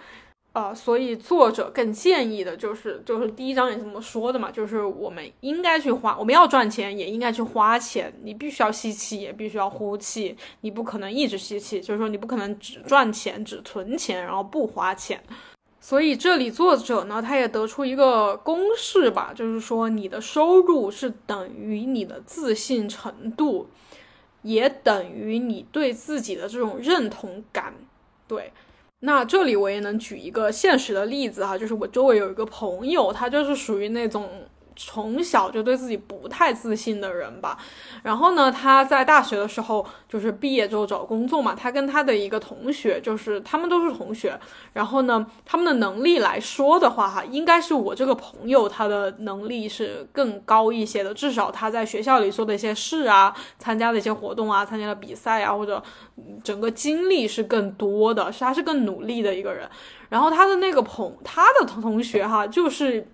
[0.54, 15.20] 呃，所以作者更建议的就是，就是第一章也这么说的嘛，就是我们应该去花，我们要赚钱也应该去花钱，你必须要吸气，也必须要呼气，你不可能一直吸气，就是说你不可能只赚钱，只存钱，然后不花钱。
[15.88, 23.70] 所以这里作者呢，他也得出一个公式吧，就是说你的收入是等于你的自信程度。
[24.42, 27.74] 也等于你对自己的这种认同感，
[28.28, 28.52] 对。
[29.00, 34.30] 那这里我也能举一个现实的例子哈，就是我周围有一个朋友，他就是属于那种。
[34.78, 37.58] 从小就对自己不太自信的人吧，
[38.04, 44.40] 然后呢，他在大学的时候就是毕业之后找工作嘛，他跟他的一个同学，就是他们都是同学，
[44.74, 55.82] 然后呢，他们的能力来说的话，哈，应该是我这个朋友他的能力是更高一些的，至少他在学校里做的一些事啊，参加的一些活动啊，参加的比赛啊，或者
[56.44, 59.68] 整个经历是更多的，是他是更努力的一个人，
[60.10, 63.08] 然后他的那个朋他的同同学哈，就是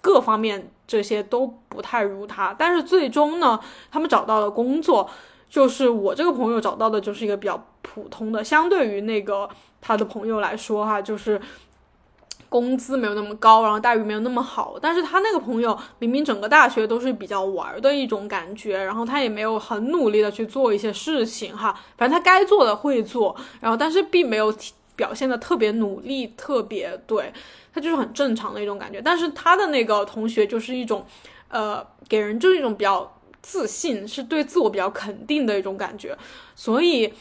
[0.00, 0.70] 各方面。
[0.90, 3.60] 这些都不太如他，但是最终呢，
[3.92, 5.08] 他们找到了工作，
[5.48, 9.48] 就是我这个朋友找到的，就是一个比较普通的，相对于那个
[9.80, 11.40] 他的朋友来说，哈，就是
[12.48, 14.76] 工资没有那么高，然后待遇没有那么好。
[14.82, 24.52] 但是他那个朋友明明整个大学都是比较玩的一种感觉，然后他也没有很努力的去做一些事情，哈，反正他该做的会做，然后但是并没有
[24.96, 27.32] 表现的特别努力，特别对。
[27.72, 31.04] 他就是很正常的一种感觉，但是他的那个同学就是一种，
[31.48, 36.16] 呃，给人就是一种比较自信，是对自我比较肯定的一种感觉。
[36.54, 37.12] 所以，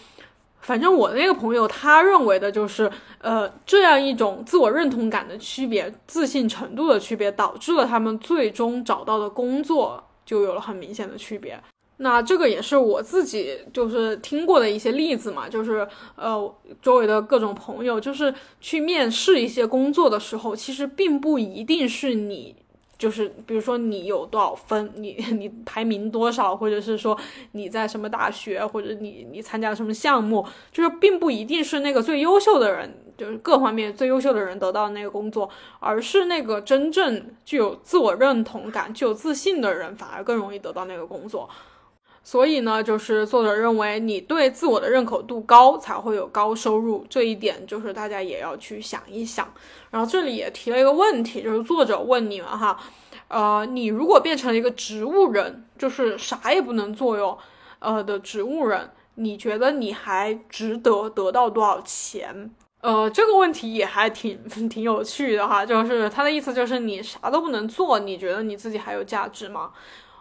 [0.61, 11.59] 反正我那个朋友他认为的就是，呃，这样一种自我认同感的区别、自信程度的区别，导致了他们最终找到的工作就有了很明显的区别。
[12.01, 15.85] 那这个也是我自己就是听过的一些例子嘛，就是
[16.15, 22.55] 呃周围的各种朋友，就是去面试一些工作的时候，其实并不一定是你
[22.97, 27.19] 就是比如说你有多少分，你你排名多少，或者是说
[27.51, 35.49] 你在什么大学，或者你你参加什么项目，就是并不一定是那个最优秀的人，就是各方面最优秀的人得到那个工作，
[35.81, 41.49] 而是那个真正具有自我认同感、具有自信的人，反而更容易得到那个工作。
[42.21, 47.03] 所以呢，就是作者认为你对自我的认可度高，才会有高收入。
[47.09, 49.51] 这一点就是大家也要去想一想。
[49.89, 52.77] 然后这里也提了一个问题，就是作者问你们哈，
[53.29, 57.35] 呃，你如果变成了一个植物人，就是啥也不能做哟，
[57.79, 62.51] 呃的植物人，你觉得你还值得得到多少钱？
[62.81, 64.37] 呃，这个问题也还挺
[64.69, 69.71] 挺有趣的哈，就是他的意思就是你啥都不能做，你觉得你自己还有价值吗？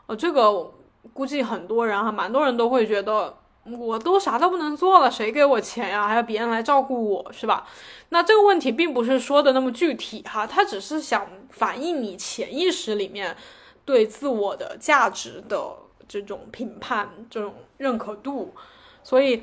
[0.06, 0.72] 呃，这个。
[1.12, 6.08] 估计很多人哈，蛮多人都会觉得，我都啥都不能做了，谁给我钱呀？
[6.08, 7.66] 还要别人来照顾我，是吧？
[8.08, 13.36] 那这个问题并不是说的那么具体哈，他只是想反映你潜意识里面
[13.84, 15.76] 对自我的价值的
[16.08, 18.54] 这种评判、这种认可度。
[19.02, 19.42] 所以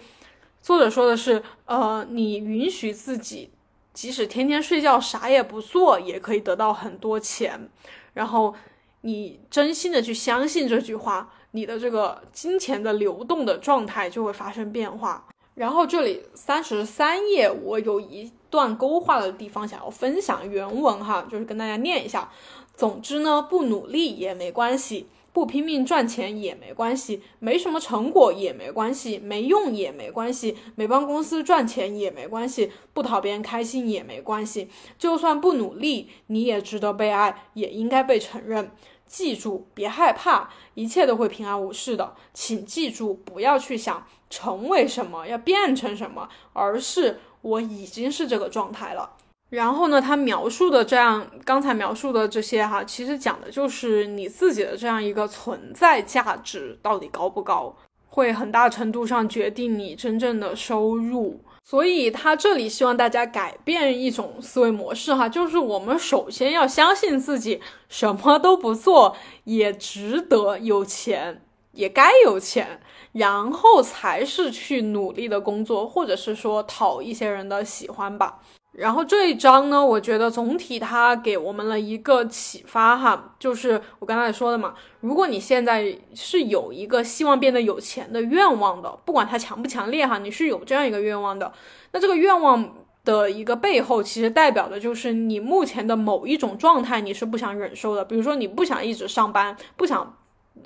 [0.62, 3.52] 作者说的是，呃，你允许自己
[3.94, 7.70] 即使天天睡觉啥也不做，也可以得到很多钱，
[8.14, 8.56] 然后
[9.02, 11.32] 你真心的去相信这句话。
[11.56, 15.26] 你的这个金钱的流动的状态就会发生变化。
[15.54, 22.30] 然后这里三十三页，我有一段勾画的地方想要分享原文哈，就是跟大家念一下。
[22.76, 34.68] 总之呢，不努力也没关系，不拼命赚钱也没关系，没什么成果也没关系，没用也没关系，没帮公司赚钱也没关系，不讨别人开心也没关系。
[34.98, 38.70] 就算不努力，你也值得被爱，也应该被承认。
[39.06, 42.16] 记住，别害怕，一切都会平安无事的。
[42.34, 49.12] 请记住，不要去想成为什么，要变成什么，而是我已经是这个状态了。
[49.52, 57.74] 然后呢，他描述的这样，刚才描述的这些哈，其实讲的就是你自己的这样一个存在价值到底高不高，
[58.10, 61.40] 会很大程度上决定你真正的收入。
[61.68, 67.60] 所以他这里希望大家改变一种思维模式，哈，就是我们首先要相信自己，
[67.90, 71.42] 什么都不做也值得有钱，
[71.72, 72.80] 也该有钱，
[73.14, 78.42] 然后才是去努力的工作，或者是说讨一些人的喜欢吧。
[78.78, 91.52] 然后这一章呢，我觉得总体它给我们了一个启发哈，就是我刚才说的嘛，如果你现在是有一个希望变得有钱的愿望的，不管它强不强烈哈，你是有这样一个愿望的，
[91.94, 100.18] 那这个愿望的一个背后，其实代表的就是你目前的某一种状态你是不想忍受的，比如说你不想一直上班，不想。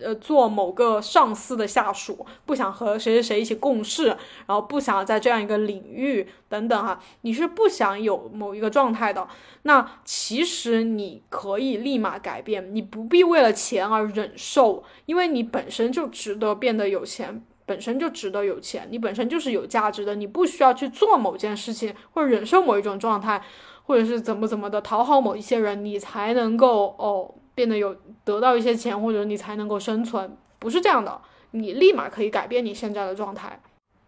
[0.01, 4.07] 呃，做某个上司的下属，不想和谁谁谁一起共事，
[4.45, 9.27] 然后不想在这样一个领域等等哈，你是不想有某一个状态的。
[9.63, 23.41] 那其实你可以立马改变，你不必为了钱而忍受，因为你本身就值得变得有钱，本身就值得有钱，你本身就是有价值的，你不需要去做某件事情或者忍受某一种状态，
[23.83, 27.35] 或者是怎么怎么的讨好某一些人，你才能够哦。
[27.59, 27.93] 变得有
[28.23, 31.19] 得到一些钱，或者你才能够生存，不是这样的。
[31.51, 33.61] 你立马可以改变你现在的状态，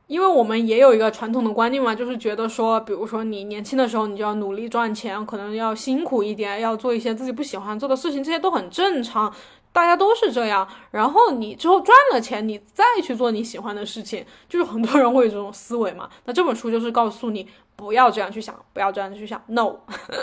[0.07, 9.33] 因为我们也有一个传统的观念嘛，就是觉得说，比如说你年轻的时候，你就要努力赚钱，可能要辛苦一点，要做一些自己不喜欢做的事情，这些都很正常，
[9.73, 10.65] 大家都是这样。
[10.91, 16.09] 然后你之后赚了钱，你再去做你喜欢的事情，就是很多人会有这种思维嘛。
[16.23, 17.45] 那这本书就是告诉你，
[17.75, 19.75] 不要这样去想，不要这样去想，no，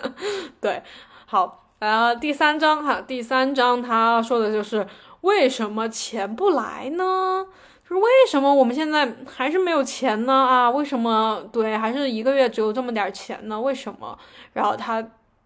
[0.62, 0.82] 对，
[1.26, 1.67] 好。
[1.78, 4.86] 然后第三章哈，第三章他说的就是
[5.20, 7.46] 为什么钱不来呢？
[7.88, 10.32] 就是为什么我们现在还是没有钱呢？
[10.32, 13.60] 啊，为什么对，还是一个月只有这么点钱呢？
[13.60, 14.18] 为什么？
[14.52, 15.02] 然后他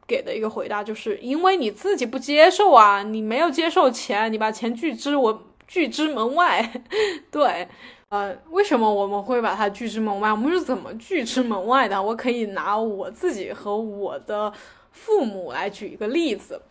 [0.07, 6.73] 给的一个回答就是因为你自己不接受啊，你没有接受钱，你把钱拒之我拒之门外。
[7.31, 7.69] 对，
[8.09, 10.31] 呃，为什么我们会把它拒之门外？
[10.31, 12.03] 我们是怎么拒之门外的？
[12.03, 14.53] 我可以拿我自己和我的。
[14.93, 16.63] 父母来举一个例子，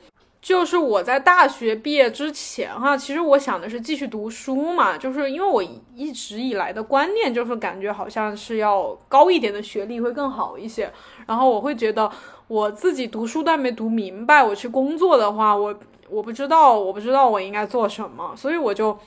[0.41, 5.61] 就是我在大学毕业之前哈，其实我想的是继续读书嘛，就是因为我
[5.95, 10.91] 一直以来的观念就是感觉好像是要高一点的学历会更好一些，
[11.27, 12.09] 然后我会觉得
[12.47, 15.77] 我自己读书但没读明白，我去工作的话，我
[16.09, 18.97] 我不知道我不知道我应该做什么，所以我就。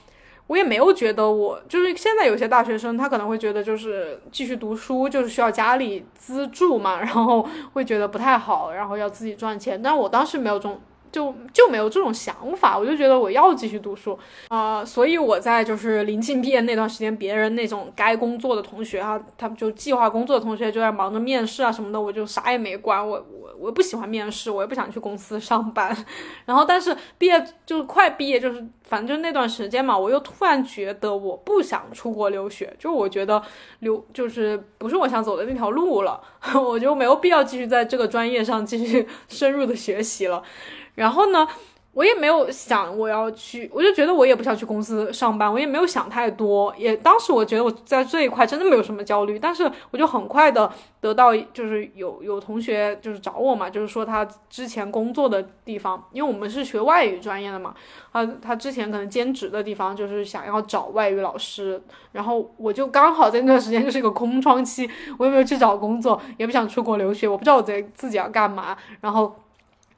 [0.46, 9.80] 我也没有觉得我就是现在有些大学生，他可能会觉得就是继续读书就是需要家里资助嘛，然后会觉得不太好，然后要自己赚钱。
[9.82, 10.78] 但我当时没有这种
[11.14, 25.96] 就就没有这种想法，我就觉得我要继续读书啊，所以我在就是临近毕业那段时间，别人那种该工作的同学啊，他们就计划工作的同学就在忙着面试啊什么的，我就啥也没管，我我我不喜欢面试，我也不想去公司上班，
[26.46, 33.40] 然后但是毕业就是快毕业，就是反正就那段时间嘛，我又突然觉得我不想出国留学，就我觉得
[33.78, 36.20] 留就是不是我想走的那条路了，
[36.60, 40.42] 我就没有必要继续在这个专业上继续 深入的学习了。
[40.94, 41.46] 然后呢，
[41.92, 46.74] 我也没有想我要去，我就觉得我也不想去公司上班，我也没有想太多。
[46.76, 50.70] 也当时我觉得我在这一块真的没有什么焦虑，但是我就很快的
[51.00, 57.72] 得到，就是有有同学就是找我嘛，就是说他之前工作的地方，因为我们是学外语专业的嘛，
[58.10, 61.80] 啊，他之前可能兼职的地方就是想要找外语老师，
[62.10, 69.36] 然后我就刚好在那段时间就是一个空窗期，我也没有去找工作，也不想出国留学，我不知道我在自己要干嘛，然后。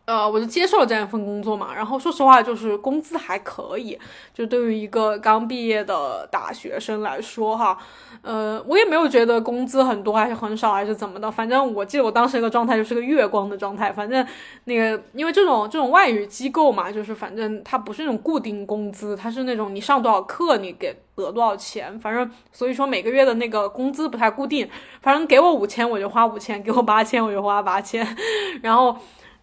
[0.06, 3.98] 呃，我就接受了这样一份工作嘛，然后说实话，就是工资还可以，
[4.32, 7.76] 就对于一个刚毕业的大学生来说哈，
[8.22, 14.24] 呃，我也没有觉得工资很多还是很少还是怎么的，反正我记得我当时一个状态就是个月光的状态，反正
[14.66, 24.70] 那个因为这种这种外语机构嘛，就是反正它不是那种固定工资，它是那种你上多少课你给得多少钱，反正所以说每个月的那个工资不太固定，
[25.02, 28.06] 反正给我五千我就花五千，给我八千我就花八千，
[28.62, 28.96] 然后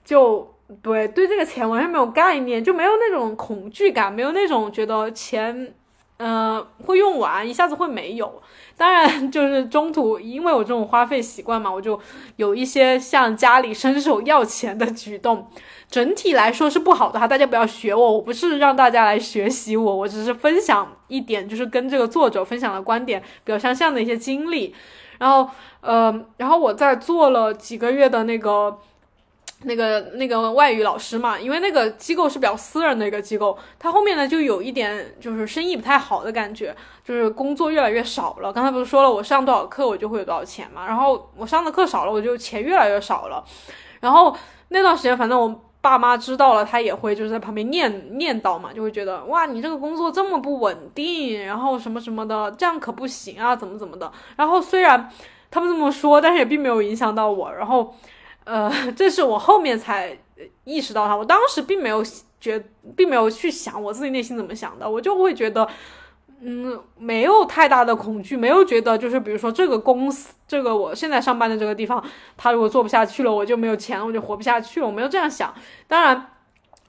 [0.05, 0.52] 就。
[0.81, 5.73] 对对，这个钱完全没有概念，就没有那种恐惧感，没有那种觉得钱，
[6.17, 8.41] 呃，会用完，一下子会没有。
[8.75, 11.99] 当然，就是中途因为我这种花费习惯嘛，我就
[12.37, 15.47] 有一些向家里伸手要钱的举动。
[15.89, 24.73] 整体来说是不好的哈，大家不要学我，我不是让大家来学习我，我只是分享一点，就是跟这个作者分享的观点比较相像的一些经历。
[25.19, 25.47] 然后，
[25.81, 28.79] 呃，然后我在做了几个月的那个。
[29.65, 38.51] 那个那个外语老师嘛，因为那个机构是比较私人的一个机构，他后面呢就有一点就是生意不太好的感觉，就是工作越来越少了。
[38.51, 43.43] 刚才不是说了，我上多少课我就会有多少钱嘛，然后我上的课少了，我就钱越来越少了。
[43.99, 44.35] 然后
[44.67, 54.11] 那段时间，反正我爸妈知道了，他也会就是在旁边念念叨嘛，就会觉得哇，你这个工作这么不稳定，然后什么什么的，这样可不行啊，怎么怎么的。
[54.35, 55.09] 然后虽然
[55.49, 57.53] 他们这么说，但是也并没有影响到我。
[57.53, 57.95] 然后。
[58.45, 60.17] 呃，这是我后面才
[60.63, 62.03] 意识到他，我当时并没有
[62.39, 62.63] 觉，
[62.95, 65.67] 并没有去想我自己内心怎么想的，我就会觉得，
[66.41, 72.03] 嗯，没有太大的恐惧，没有觉得就是比如说这个公司，这个我现在上班的这个地方，
[72.37, 75.53] 他如果做不下去了，我就没有钱，我就活不下去，我没有这样想，
[75.87, 76.29] 当然。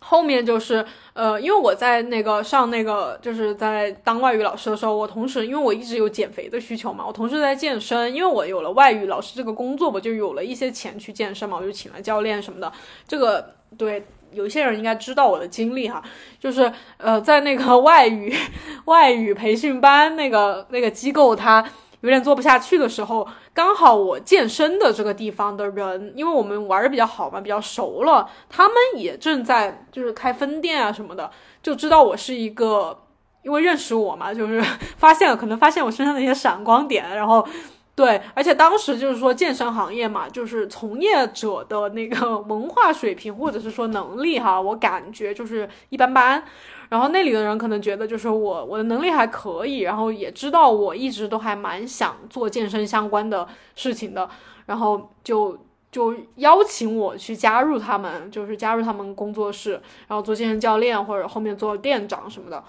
[0.07, 0.85] 后面就是，
[1.15, 12.73] 呃，因为我在那个上那个，就是在当外语老师的时候，我同时因为我一直有减肥的需求嘛，我同时在健身，因为我有了外语老师这个工作，我就有了一些钱去健身嘛，我就请了教练什么的。
[13.07, 16.03] 这个对有些人应该知道我的经历哈，
[16.41, 18.35] 就是呃，在那个外语
[18.87, 21.65] 外语培训班那个那个机构，他。
[22.05, 31.31] 有点做不下去的时候，刚好我健身的这个地方的人，因为我们玩的比较好嘛，比较熟了，他们也正在就是开分店啊什么的，
[31.63, 33.05] 就知道我是一个，
[33.43, 34.63] 因为认识我嘛，就是
[34.99, 37.49] 发现了，可能发现我身上的一些闪光点，然后
[37.95, 46.45] 对，而且当时就是说健身行业嘛，就是从业者的那个文化水平或者是说能力哈，我感觉就是一般般。
[46.91, 54.29] 然后那里的人可能觉得就是我我的能力还可以，然后也知道我一直都还蛮想做健身相关的事情的，
[54.67, 55.59] 然后就
[55.91, 59.73] 就邀请我去加入他们，就是加入他们工作室，
[60.07, 62.63] 然后做健身教练或者后面做店长什么的。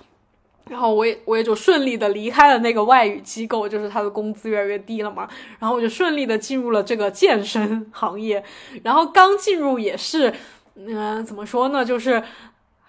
[0.69, 5.27] 然后我也我也就顺利的离开了那个外语机构，就是他的工资越来越低了嘛，
[5.59, 8.43] 然后我就顺利的进入了这个健身行业。
[8.81, 10.33] 然后刚进入也是，
[10.75, 12.23] 嗯，怎么说呢，就是。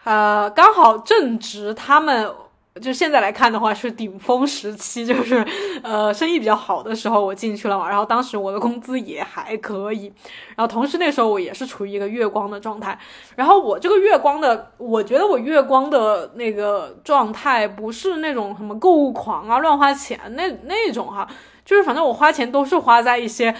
[0.07, 2.33] 呃，刚好正值他们
[2.81, 5.45] 就现在来看的话是顶峰时期， 就是
[5.83, 7.89] 呃生意比较好的时候，我进去了嘛。
[7.89, 10.13] 然后当时我的工资也还可以，
[10.55, 12.97] 然后同时那时候我也是处于一个月光的状态。
[13.35, 21.27] 然后我这个月光的，我觉得我月光的那个状态不是那种什么购物狂啊、乱花钱那那种哈，
[21.65, 23.53] 就是反正我花钱都是花在一些。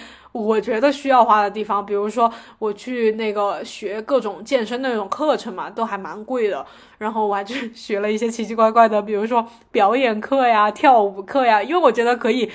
[0.45, 6.65] 我觉得需要花的地方，比如说我去那个学各种健身的那种课程嘛，都还蛮贵的。
[6.99, 12.51] 然后我还去学了一些奇奇怪怪的，比如说表演课呀、跳舞课呀，因为我觉得可以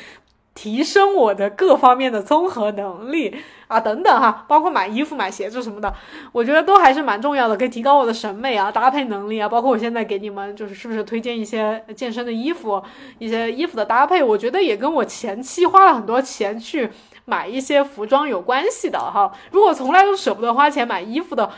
[0.54, 3.34] 提升我的各方面的综合能力
[3.68, 5.94] 啊，等等哈， 包括买衣服、买鞋子什么的，
[6.32, 9.48] 我觉得都还是蛮重要的，可以提高我的审美啊、搭配能力啊。
[9.48, 12.82] 包括我现在给你们就是是不是推荐一些健身的衣服、
[13.18, 16.90] 一些衣服的搭配，我觉得也跟我前期花了很多钱去。
[17.32, 21.50] 买一些服装有关系的哈，如果从来都舍不得花钱买衣服的，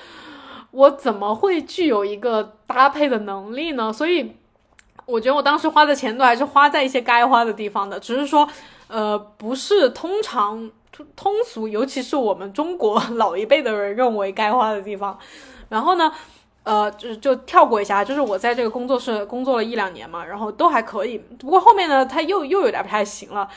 [0.71, 3.93] 我怎么会具有一个搭配的能力呢？
[3.93, 4.37] 所以
[5.05, 8.49] 我觉得我当时花的钱都还是花在一些该花的地方的，只是说，
[8.87, 10.71] 呃，不是通常
[11.17, 15.19] 通俗，尤其是我们中国老一辈的人认为该花的地方。
[15.71, 16.13] 然后呢，
[16.63, 21.19] 呃，就就跳过一下，就是我在这个工作室工作了一两年嘛，然后都还可以。
[21.41, 23.49] 不过后面呢，他又又有点不太行了。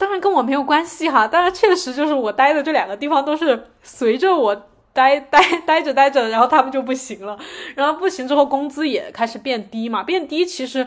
[0.00, 4.62] 当然跟我没有关系哈，但是确实就是我待的这两个地方都是随着我。
[4.92, 7.38] 待待待着待着，然后他们就不行了，
[7.76, 10.84] 然后不行之后工资也开始变低嘛，变低其实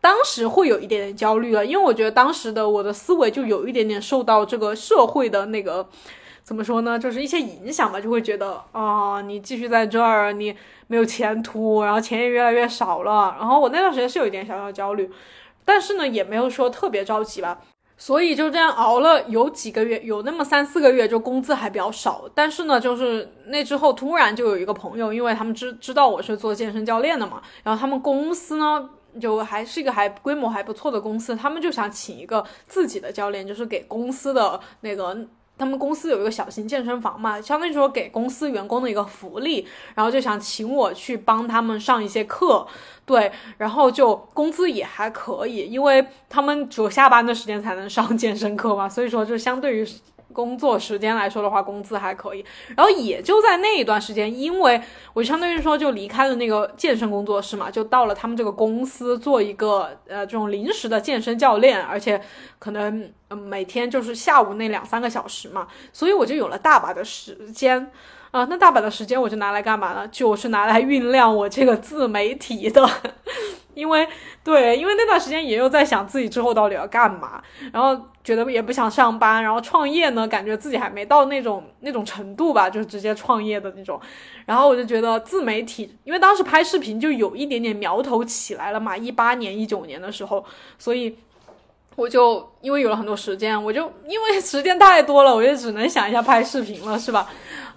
[0.00, 5.88] 当时会有一点点焦虑了，因为我觉得当时的我的思维就有一点点受到这个社会的那个
[6.44, 10.54] 怎么说呢，就是一些影响吧，就会觉得啊，你继续在这儿，你
[10.86, 15.10] 没有前途，然后钱也越来越少了，然后我那段时间是有一点小小焦虑，
[15.64, 17.58] 但是呢，也没有说特别着急吧。
[18.00, 22.24] 所以就这样熬了有几个月，有那么三四个月，就工资还比较少。
[22.34, 28.88] 但是呢，就是那之后突然就有一个朋友，因为他们知知道我是做健身教练的嘛，然后他们公司呢
[29.20, 35.16] 就还是一个还规模还不错的公司，他们就想请一个自己的教练，就是给公司的那个。
[35.60, 42.66] 他们公司有一个小型健身房嘛，相当于说给公司员工的一个福利，然后就想请我去帮他们上一些课，
[43.04, 49.86] 对，然后就工资也还可以，因为他们只有下班的时间才能上健身课嘛，所以说就相对于。
[50.32, 52.44] 工作时间来说的话，工资还可以。
[52.76, 54.80] 然后也就在那一段时间，因为
[55.12, 62.20] 我相当于说就离开了那个健身工作室嘛，就到了他们这个公司做一个呃这种临时的健身教练，而且
[62.58, 67.90] 可能每天就是下午那两三个小时嘛，所以我就有了大把的时间。
[68.30, 70.06] 啊，那大把的时间我就拿来干嘛呢？
[70.06, 72.88] 就是拿来酝酿我这个自媒体的，
[73.74, 74.06] 因为
[74.42, 77.42] 对，因为那段时间也有在想自己之后到底要干嘛，
[77.72, 84.00] 然后觉得也不想上班，然后创业呢，感觉自己还没到那种那种程度吧，就直接创业的那种，
[84.46, 90.44] 然后我就觉得自媒体，因为当时拍视频就有一点点苗头起来了嘛，一八年、一九年的时候，
[90.78, 91.16] 所以
[91.96, 97.28] 我就因为有了很多时间，我就因为时间太多了，我就只能想一下拍视频了，是吧？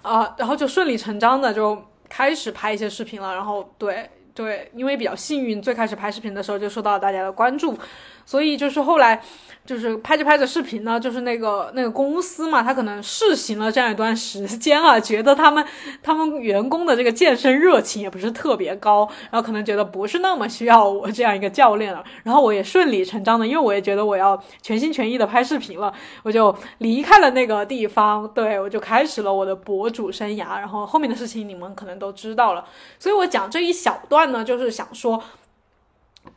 [0.02, 7.78] 啊，然后就顺理成章的就开始拍一些视频了，然后对对，因为比较幸运，最开始拍视频的时候就受到了大家的关注，
[8.26, 9.22] 所以就是后来。
[9.66, 15.64] 就是拍着拍着视频呢，就是那个那个公司嘛，他可能试行了这样一段时间啊，觉得他们
[16.02, 22.04] 他们员工的这个健身热情也不是特别高，然后可能觉得不是那么需要我这样一个教练了。
[22.24, 25.90] 然后我也顺理成章的，因为我也觉得我要全心全意的拍视频了，
[26.24, 30.58] 我就离开了那个地方，对我就开始了我的博主生涯。
[30.58, 32.62] 然后后面的事情你们可能都知道了，
[32.98, 35.22] 所以我讲这一小段呢，就是想说。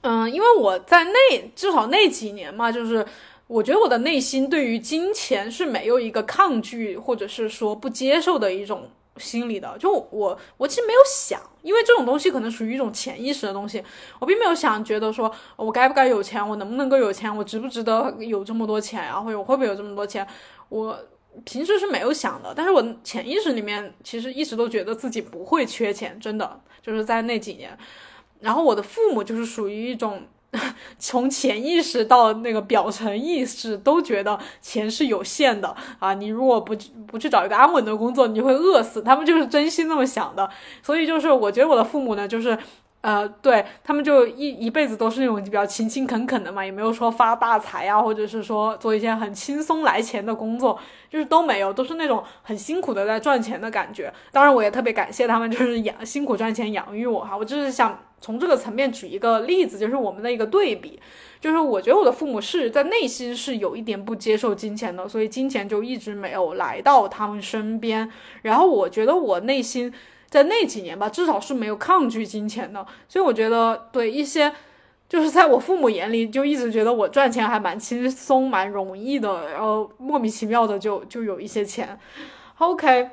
[0.01, 3.05] 嗯，因为我在那至少那几年嘛，就是
[3.47, 9.77] 我觉得我的内心对于金钱是没有一个抗拒或者是说不接受的一种心理的。
[9.79, 13.81] 就我我其实没有想，因为这种东西可能属于一种潜意识的东西，
[14.19, 20.27] 我并没有想觉得说我该不该有钱，我能不能够有钱，我值不值得有这么多钱啊，或者我会不会有这么多钱，
[20.67, 20.99] 我
[21.45, 22.53] 平时是没有想的。
[22.55, 27.77] 但是我潜意识里面其实一直都觉得自己不会缺钱，真的就是在那几年。
[28.39, 30.23] 然后我的父母就是属于一种
[30.99, 36.75] 从潜意识到那个表层意识都觉得钱是有限的啊，你如果不
[37.05, 39.01] 不去找一个安稳的工作，你就会饿死。
[39.01, 40.49] 他们就是真心那么想的，
[40.81, 42.57] 所以就是我觉得我的父母呢，就是。
[43.01, 50.77] 呃，对他们就一一辈子都是那种比较勤勤恳恳的嘛，也没有说发大财啊，或者是说做一些很轻松来钱的工作，
[51.09, 54.11] 就是都没有，都是那种很辛苦的在赚钱的感觉。
[54.31, 57.37] 当然，我也特别感谢他们，就是养辛苦赚钱养育我哈。
[57.37, 60.99] 我就是想从这个层面举一个例子，就是我们的一个对比，
[61.39, 68.11] 就是我觉得我的父母是在内心是有一点不接受金钱的，所以金钱就一直没有来到他们身边。
[68.41, 69.93] 然后我觉得我内心。
[70.29, 74.53] 在那几年吧，至少是没有抗拒金钱的，所以我觉得对一些，
[75.07, 81.97] 就是在我父母眼里，就一直觉得我赚钱还蛮轻松、蛮容易的，然后莫名其妙的就就有一些钱。
[82.57, 83.09] OK，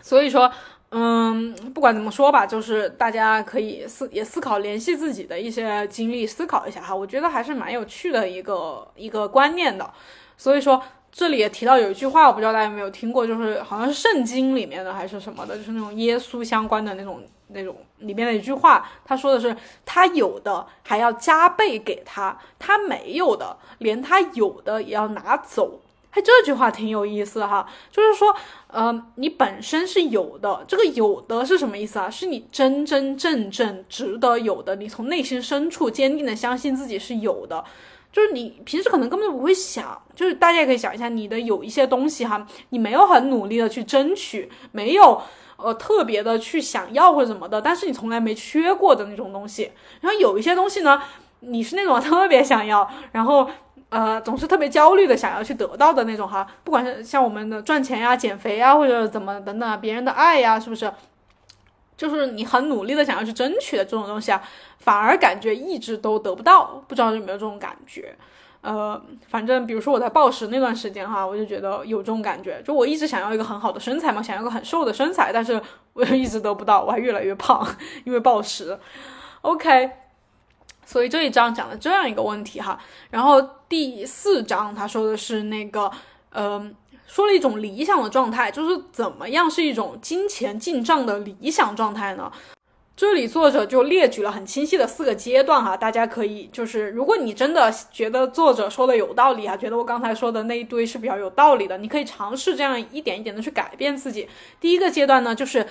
[0.00, 0.48] 所以说，
[0.90, 9.92] 嗯，不管怎么说吧，就是大家可以思也思考联系自己的一些经历，思考一下哈，我觉得还是蛮有趣的一个一个观念的。
[10.36, 10.80] 所以说。
[11.14, 19.56] 这里也提到有一句话，我不知道大家有没有听过，就是好像是圣经里面的还是什么的，就是那种耶稣相关的那种那种里面的一句话，他说的是
[19.86, 25.80] 他有的还要加倍给他，他没有的连他有的也要拿走。
[26.10, 28.34] 哎，这句话挺有意思哈，就是说，
[28.66, 32.10] 呃，你本身是有的，这个有的是什么意思啊？
[32.10, 37.64] 是你真真正正值得有的，你从内心深处坚定的相信自己是有的。
[38.14, 45.20] 就是你平时可能根本就不会想，就是大家也可以想一下，你的有一些东西哈，你没有很努力的去争取，没有
[45.56, 49.72] 呃特别的去想要或者什么的，但是你从来没缺过的那种东西。
[50.00, 51.02] 然后有一些东西呢，
[51.40, 53.50] 你是那种 特别想要，然后。
[53.90, 60.90] 呃，总是特别焦虑的想要去得到的那种哈，不管是像我们的赚钱呀、减肥呀，或者怎么等等，别人的爱呀，是不是？
[61.96, 64.42] 就是你很努力的想要去争取的这种东西啊，
[64.78, 68.14] 反而感觉一直都得不到，不知道有没有这种感觉？
[68.60, 75.60] 呃，反正比如说我在暴食那段时间哈，我就觉得有这种感觉，就我一直想要一个很好的身材嘛，想要个很瘦的身材，但是
[75.92, 77.66] 我一直得不到，我还越来越胖，
[78.04, 78.78] 因为暴食。
[79.42, 79.90] OK。
[80.86, 82.78] 所以这一章讲了这样一个问题哈，
[83.08, 83.40] 然后
[83.70, 85.90] 第四章他说的是那个，
[86.32, 86.74] 嗯，
[87.06, 92.30] 说了一种理想的状态，就是怎么样是一种金钱进账的理想状态呢？
[92.96, 104.28] 这里作者就列举了很清晰的四个阶段哈，大家可以就是，如果你真的觉得作者说的有道理啊，觉得我刚才说的那一堆是比较有道理的，你可以尝试这样一点一点的去改变自己。
[104.60, 105.66] 第一个阶段呢，就是。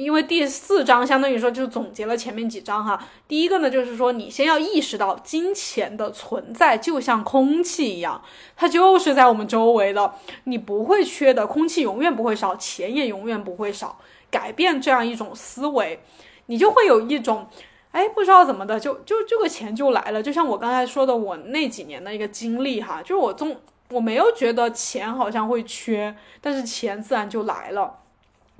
[0.00, 2.98] 因为第四章相当于说就总结了前面几章哈。
[3.28, 8.22] 第一个呢，就是说你先要意识到金钱的存在就像空气一样，
[8.56, 13.98] 它就是在我们周围的，你不会缺的，空气永远不会少，钱也永远不会少。
[14.30, 16.00] 改变这样一种思维，
[16.46, 17.48] 你就会有一种，
[17.90, 20.22] 哎，不知道怎么的，就就这个钱就来了。
[20.22, 23.56] 就像我刚才说的，我那几年的一个经历哈，就是我总
[23.90, 27.99] 我没有觉得钱好像会缺，但是钱自然就来了。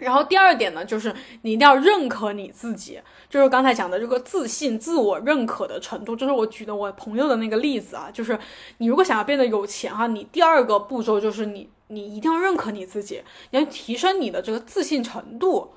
[0.01, 2.98] 然后第二点呢，就是你一定要认可你自己，
[3.28, 6.16] 就是刚才讲的这个自信、自我认可的程度。
[6.16, 8.38] 就是我举的我朋友的那个例子啊，就是
[8.78, 15.70] 你如果想要变得有钱哈，你第二个步骤就是你你一定要认可你自己，你要提升你的这个自信程度。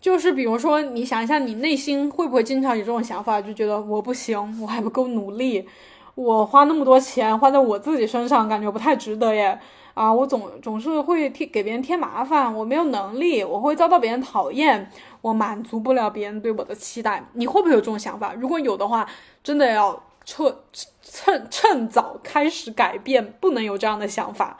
[0.00, 5.64] 就是比如说，你想一下，你内心会不会经常有这种想法，就觉得我不行，我还不够努力，
[6.16, 9.56] 我花那么多钱花在我自己身上，感觉不太值得耶。
[9.94, 14.90] 啊，我总总是会添给别人添麻烦，我没有能力，我会遭到别人讨厌，
[15.20, 17.22] 我满足不了别人对我的期待。
[17.34, 18.32] 你会不会有这种想法？
[18.34, 19.06] 如果有的话，
[19.42, 20.54] 真的要趁
[21.02, 24.56] 趁趁早开始改变，不能有这样的想法。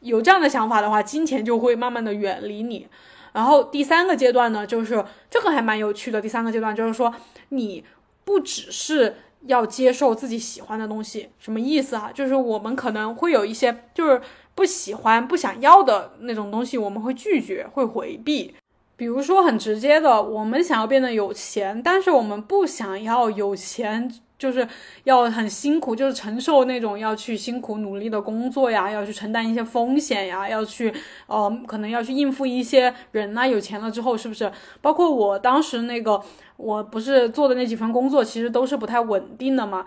[0.00, 2.86] 有这样的想法的话，金钱就会慢慢的远离你。
[3.32, 6.20] 然后第三个阶段呢，就是这个还蛮有趣的。
[6.20, 7.14] 第三个阶段就是说，
[7.48, 7.84] 你
[8.24, 9.16] 不只是。
[9.46, 12.10] 要接受自己喜欢的东西，什么意思啊？
[12.14, 14.20] 就是我们可能会有一些就是
[14.54, 18.54] 不喜欢、不想要的那种东西，我们会拒绝、会回避。
[18.96, 24.20] 比如说很直接的，我们想要变得有钱，但是我们不想要有钱。
[24.38, 24.68] 就是
[25.04, 30.92] 要很辛苦，就是承受那种要去辛苦努力的工作呀，要去承担一些风险呀，要去
[31.26, 33.48] 呃，可能要去应付一些人呐。
[33.48, 34.52] 有钱了之后，是不是？
[34.82, 36.22] 包括我当时那个，
[36.56, 39.84] 我不是做的那几份工作，其实都是不太稳定的嘛。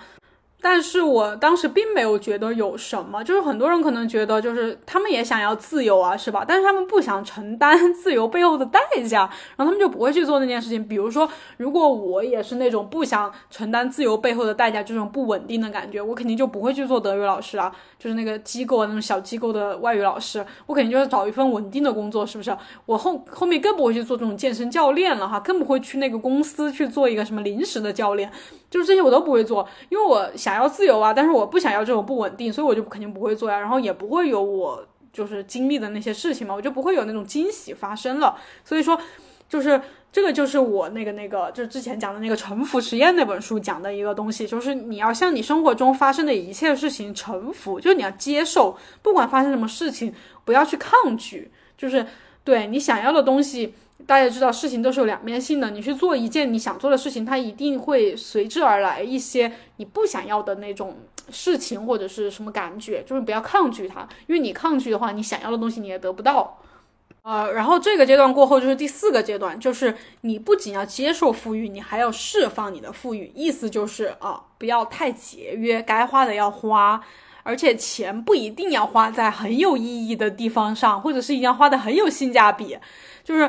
[0.62, 6.44] 但是我当时并没有觉得有什么，就是很多人可能觉得，就是他们也想要自由啊，是吧？
[6.46, 9.22] 但是他们不想承担自由背后的代价，
[9.56, 10.86] 然后他们就不会去做那件事情。
[10.86, 22.56] 比如说，如果我也是那种不想承担自由背后的代价，这种不稳定的感觉，我肯定就不会去做德语老师啊，就是那个机构那种小机构的外语老师，我肯定就是找一份稳定的工作，是不是？
[22.86, 28.30] 我后后面更不会去做这种健身教练了哈，更不会去那个公司去做一个什么临时的教练。
[28.70, 33.60] 就是这些我都不会做，因为我想要自由啊，但是我不想要这种不稳定，所以我就肯定不会做呀。
[33.60, 38.38] 然后也不会有我就是经历的那些事情嘛，我就不会有那种惊喜发生了。
[38.64, 39.00] 所以说，
[39.48, 50.14] 就是这个就是我那个那个就是之前讲的那个沉浮实验那本书讲的一个东西，就是你要向你生活中发生的一切事情沉浮，就是你要接受，不管发生什么事情，
[50.46, 52.06] 不要去抗拒，就是
[52.44, 53.74] 对你想要的东西。
[54.08, 60.98] 大家知道事情都是有两面性的，你去做一件你想做的事情，它一定会随之而来一些你不想要的那种
[61.30, 66.60] 事情或者是什么感觉，就是不要抗拒它，因为你抗拒的话，你想要的东西你也得不到。
[67.22, 77.00] 呃，然后这个阶段过后就是第四个阶段，就是你不仅要接受富裕，你还要释放你的富裕，意思就是啊，不要太节约，该花的要花，
[77.44, 82.76] 而且钱不一定要花在很有意义的地方上，或者是一定要花的很有性价比，
[83.24, 83.48] 就是。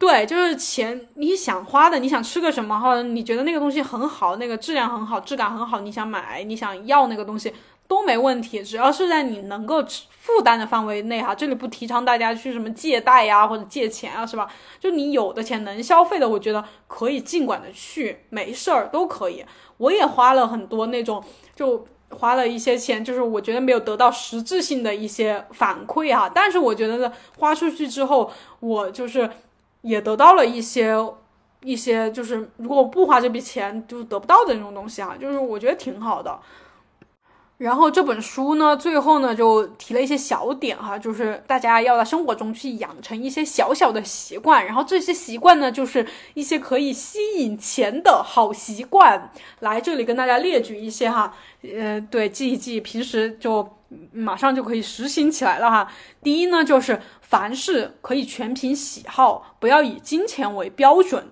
[0.00, 7.52] 对，就是钱，你想花的，你想吃个什么，或者你觉得那个东西很好，那个质量很好，质感很好，你想买，你想要那个东西
[7.86, 11.34] 都没问题，只要是在你能够负担的范围内哈。
[11.34, 14.50] 这里不提倡大家去什么借贷呀，或者借钱啊，是吧？
[14.80, 19.44] 就你有的钱能消费的，我觉得可以尽管的去，没事儿都可以。
[19.76, 21.22] 我也花了很多那种，
[21.54, 26.30] 就花了一些钱，就是我觉得没有得到实质性的一些反馈哈。
[26.34, 29.28] 但是我觉得呢，花出去之后，我就是。
[29.82, 30.94] 也得到了一些
[31.62, 36.38] 一些，就是如果不花这笔钱就得不到的那种东西啊，就是我觉得挺好的。
[37.60, 49.30] 然后这本书呢，最后呢就提了一些小点哈，就是大家要在生活中去养成一些小小的习惯，然后这些习惯呢，就是一些可以吸引钱的好习惯。
[49.58, 53.68] 来这里跟大家列举一些哈，呃，对，记一记，平时就
[54.10, 55.92] 马上就可以实行起来了哈。
[56.22, 61.30] 第一呢，就是凡事可以全凭喜好，不要以金钱为标准。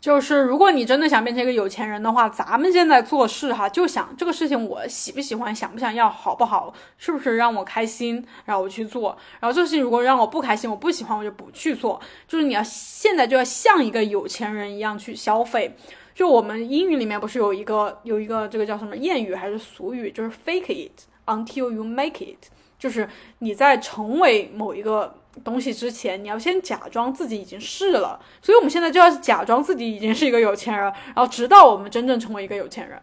[0.00, 9.16] 就是如果你真的想变成一个有钱人的话，咱们现在做事哈，就想这个事情我喜不喜欢，想不想要，好不好，是不是让我开心，然后我去做。
[9.40, 12.00] 然后这个事情如果让我不开心，我不喜欢，我就不去做。
[12.28, 15.76] 就是你要现在就要像一个有钱人一样去消费。
[16.14, 22.46] 就我们英语里面不是有一个有一个这个叫什么谚语还是俗语，就是 fake it until you make it，
[22.78, 23.08] 就是
[23.38, 25.14] 你在成为某一个。
[25.44, 32.98] 东西之前，你要先假装自己已经是了，所以我们现在就要假装自己已经是一个有钱人，然后直到我们真正成为一个有钱人。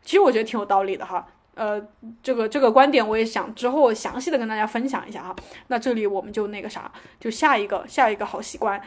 [0.00, 1.78] 其实我觉得挺有道理的哈，呃，
[2.22, 5.36] 这个这个观点我也想之后详细的跟大家分享一下哈。
[5.66, 6.90] 那这里我们就那个啥，
[7.20, 8.82] 就下一个下一个好习惯，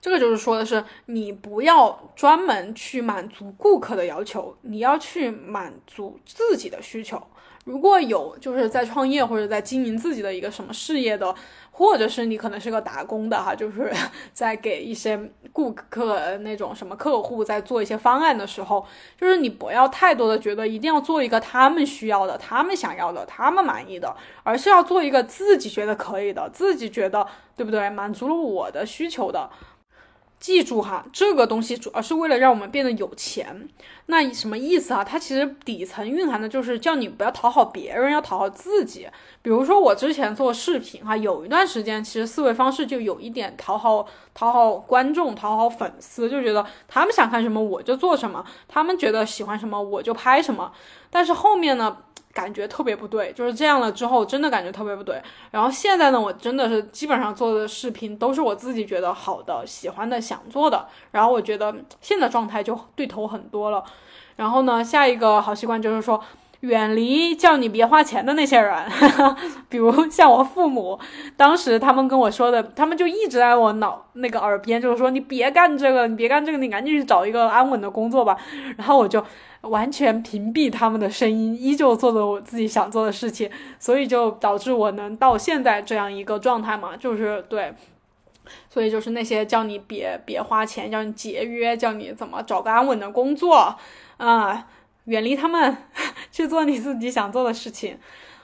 [0.00, 7.20] 这个就是说的是你不要专门去满足顾客的要求，你要去满足自己的需求。
[7.64, 11.34] 如果有就是在创业或者在经营自己的一个什么事业的。
[11.74, 13.90] 或者是你可能是个打工的哈，就是
[14.30, 15.18] 在给一些
[15.52, 18.86] 顾客那种什么客户在做一些方案的时候，
[19.18, 29.48] 就是你不要太多的觉得一定要做一个他们需要的、他们想要的、他们满意的，而是要做一个自己觉得可以的、自己觉得对不对，满足了我的需求的。
[30.42, 33.68] 记住哈，这个东西主要是为了让我们变得有钱。
[34.06, 35.04] 那什么意思啊？
[35.04, 39.06] 它其实底层蕴含的就是叫你不要讨好别人，要讨好自己。
[39.40, 50.72] 比如说我之前做视频哈，有一段时间其实思维方式就有一点讨好讨好观众、讨好粉丝，就觉得他们想看什么我就做什么，他们觉得喜欢什么我就拍什么。
[51.08, 51.98] 但是后面呢？
[52.32, 55.20] 感觉特别不对，就是这样了之后，真的感觉特别不对。
[55.50, 60.88] 然后现在呢，我真的是基本上做的视频都是我自己觉得好的、喜欢的、想做的。
[61.10, 63.84] 然后我觉得现在状态就对头很多了。
[64.36, 66.22] 然后呢，下一个好习惯就是说。
[66.62, 68.72] 远离叫你别花钱的那些人，
[69.68, 70.96] 比如像我父母，
[71.36, 78.36] 当时他们跟我说的，他们就一直在我脑那个耳边，就是说你别干这个，你别干这个，你赶紧去找一个安稳的工作吧。
[78.76, 79.24] 然后我就
[79.62, 83.50] 完全屏蔽他们的声音，依旧做着我自己想做的事情，
[83.80, 87.74] 所以就导致我能到现在这样一个状态嘛，就是对，
[88.70, 93.74] 所以就是那些叫你别别花钱，叫你节约，叫你怎么找个安稳的工作，
[94.18, 94.68] 啊。
[95.04, 95.76] 远离他们，
[96.30, 97.98] 去做你自己想做的事情。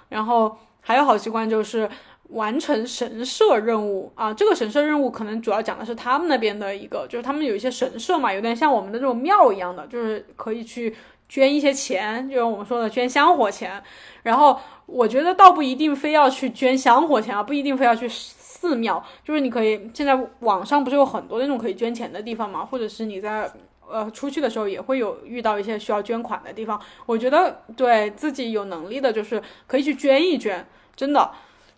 [0.08, 1.88] 然后还有好习惯就是
[2.30, 4.32] 完成神社任务啊。
[4.32, 10.96] 这个神社任务可能主要讲的是他们那边的一个，就是他们有一些神社嘛，有点像我们的这种庙一样的，就是可以去
[11.28, 13.82] 捐一些钱，就是我们说的捐香火钱。
[14.22, 23.50] 然后我觉得倒不一定非要去捐香火钱啊，不一定非要去寺庙，就是你可以现在网上不是有很多那种可以捐钱的地方嘛，或者是你在。
[23.90, 31.30] 呃，出去的时候也会有遇到一些需要捐款的地方，我觉得对自己有能力的，就是可以去捐一捐，真的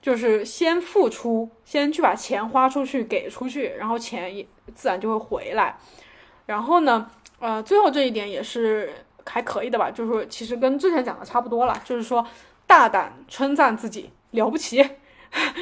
[0.03, 5.77] 就是先付出，先去把钱花出去，给出去，然后钱也自然就会回来。
[6.47, 8.93] 然后呢，呃，最后这一点也是
[9.25, 12.27] 还可以的吧，就是说其实跟之前讲的差不多了，就是说
[12.67, 14.85] 大胆称赞自己了不起，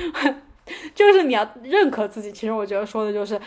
[0.94, 2.32] 就是你要认可自己。
[2.32, 3.38] 其实我觉得说的就是。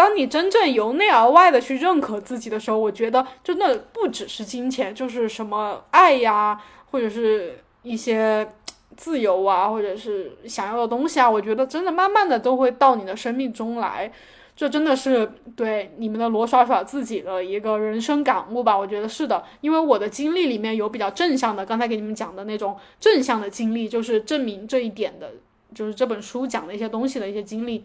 [0.00, 6.58] 当你真正由内而外的去认可自己的时候，我觉得真的不只是金钱，就是什么爱呀，
[6.90, 8.50] 或者是一些
[8.96, 14.10] 自由啊，或者是想要的东西啊，我觉得真的慢慢的都会到你的生命中来。
[14.56, 18.74] 这真的是对你们的罗耍耍自己的一个人生感悟吧？
[18.78, 25.30] 我觉得是的，因为我的经历里面有比较正向的，刚才给你们讲的那种正向的经历，就是证明这一点的，
[25.74, 27.84] 就是这本书讲的一些东西的一些经历。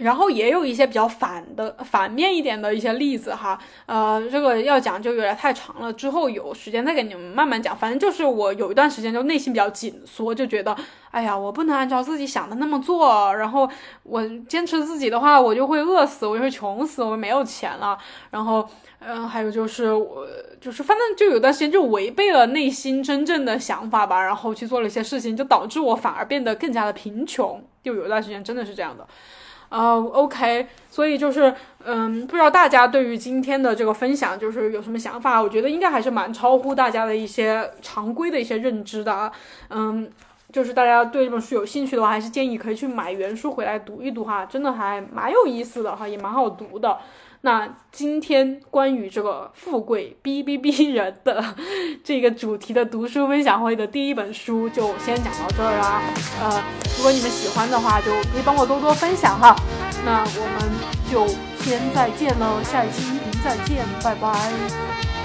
[0.00, 7.76] 然后也有一些比较反的、反面一点的一些例子哈，呃，这个要讲就有点太长了，之后有时间再给你们慢慢讲。
[7.76, 10.74] 反正就是我有一段时间就内心比较紧缩，就觉得，
[11.10, 13.68] 哎呀，我不能按照自己想的那么做，然后
[14.02, 17.98] 我坚持自己的话，我就会饿死，我就会穷死，我没有钱了。
[18.30, 18.66] 然后，
[19.00, 20.26] 嗯，还有就是我
[20.60, 27.62] 就是反正就有段时间就违背了内心真正的想法吧，然后去做了一些事情，就导致我反而变得更加的贫穷。
[27.82, 29.06] 就有一段时间真的是这样的。
[29.70, 31.54] 哦，OK，所以就是，
[31.84, 35.40] 嗯，不知道大家对于今天的这个分享就是有什么想法？
[35.40, 39.30] 我觉得应该还是蛮超乎大家的一些常规的一些认知的啊。
[39.68, 40.10] 嗯，
[40.52, 46.98] 就是大家对这本书有兴趣的话，还是建议可以去买原书回来读一读哈，真的还蛮有意思的哈，也蛮好读的。
[47.42, 51.42] 那今天关于这个富贵逼逼逼人的
[52.04, 56.02] 这个主题的读书分享会的第一本书就先讲到这儿啦。
[56.42, 56.62] 呃，
[56.98, 59.56] 如果你们喜欢的话，就可以帮我多多分享哈。
[60.04, 60.70] 那我们
[61.10, 61.26] 就
[61.64, 65.19] 先再见喽，下一期音频再见，拜拜。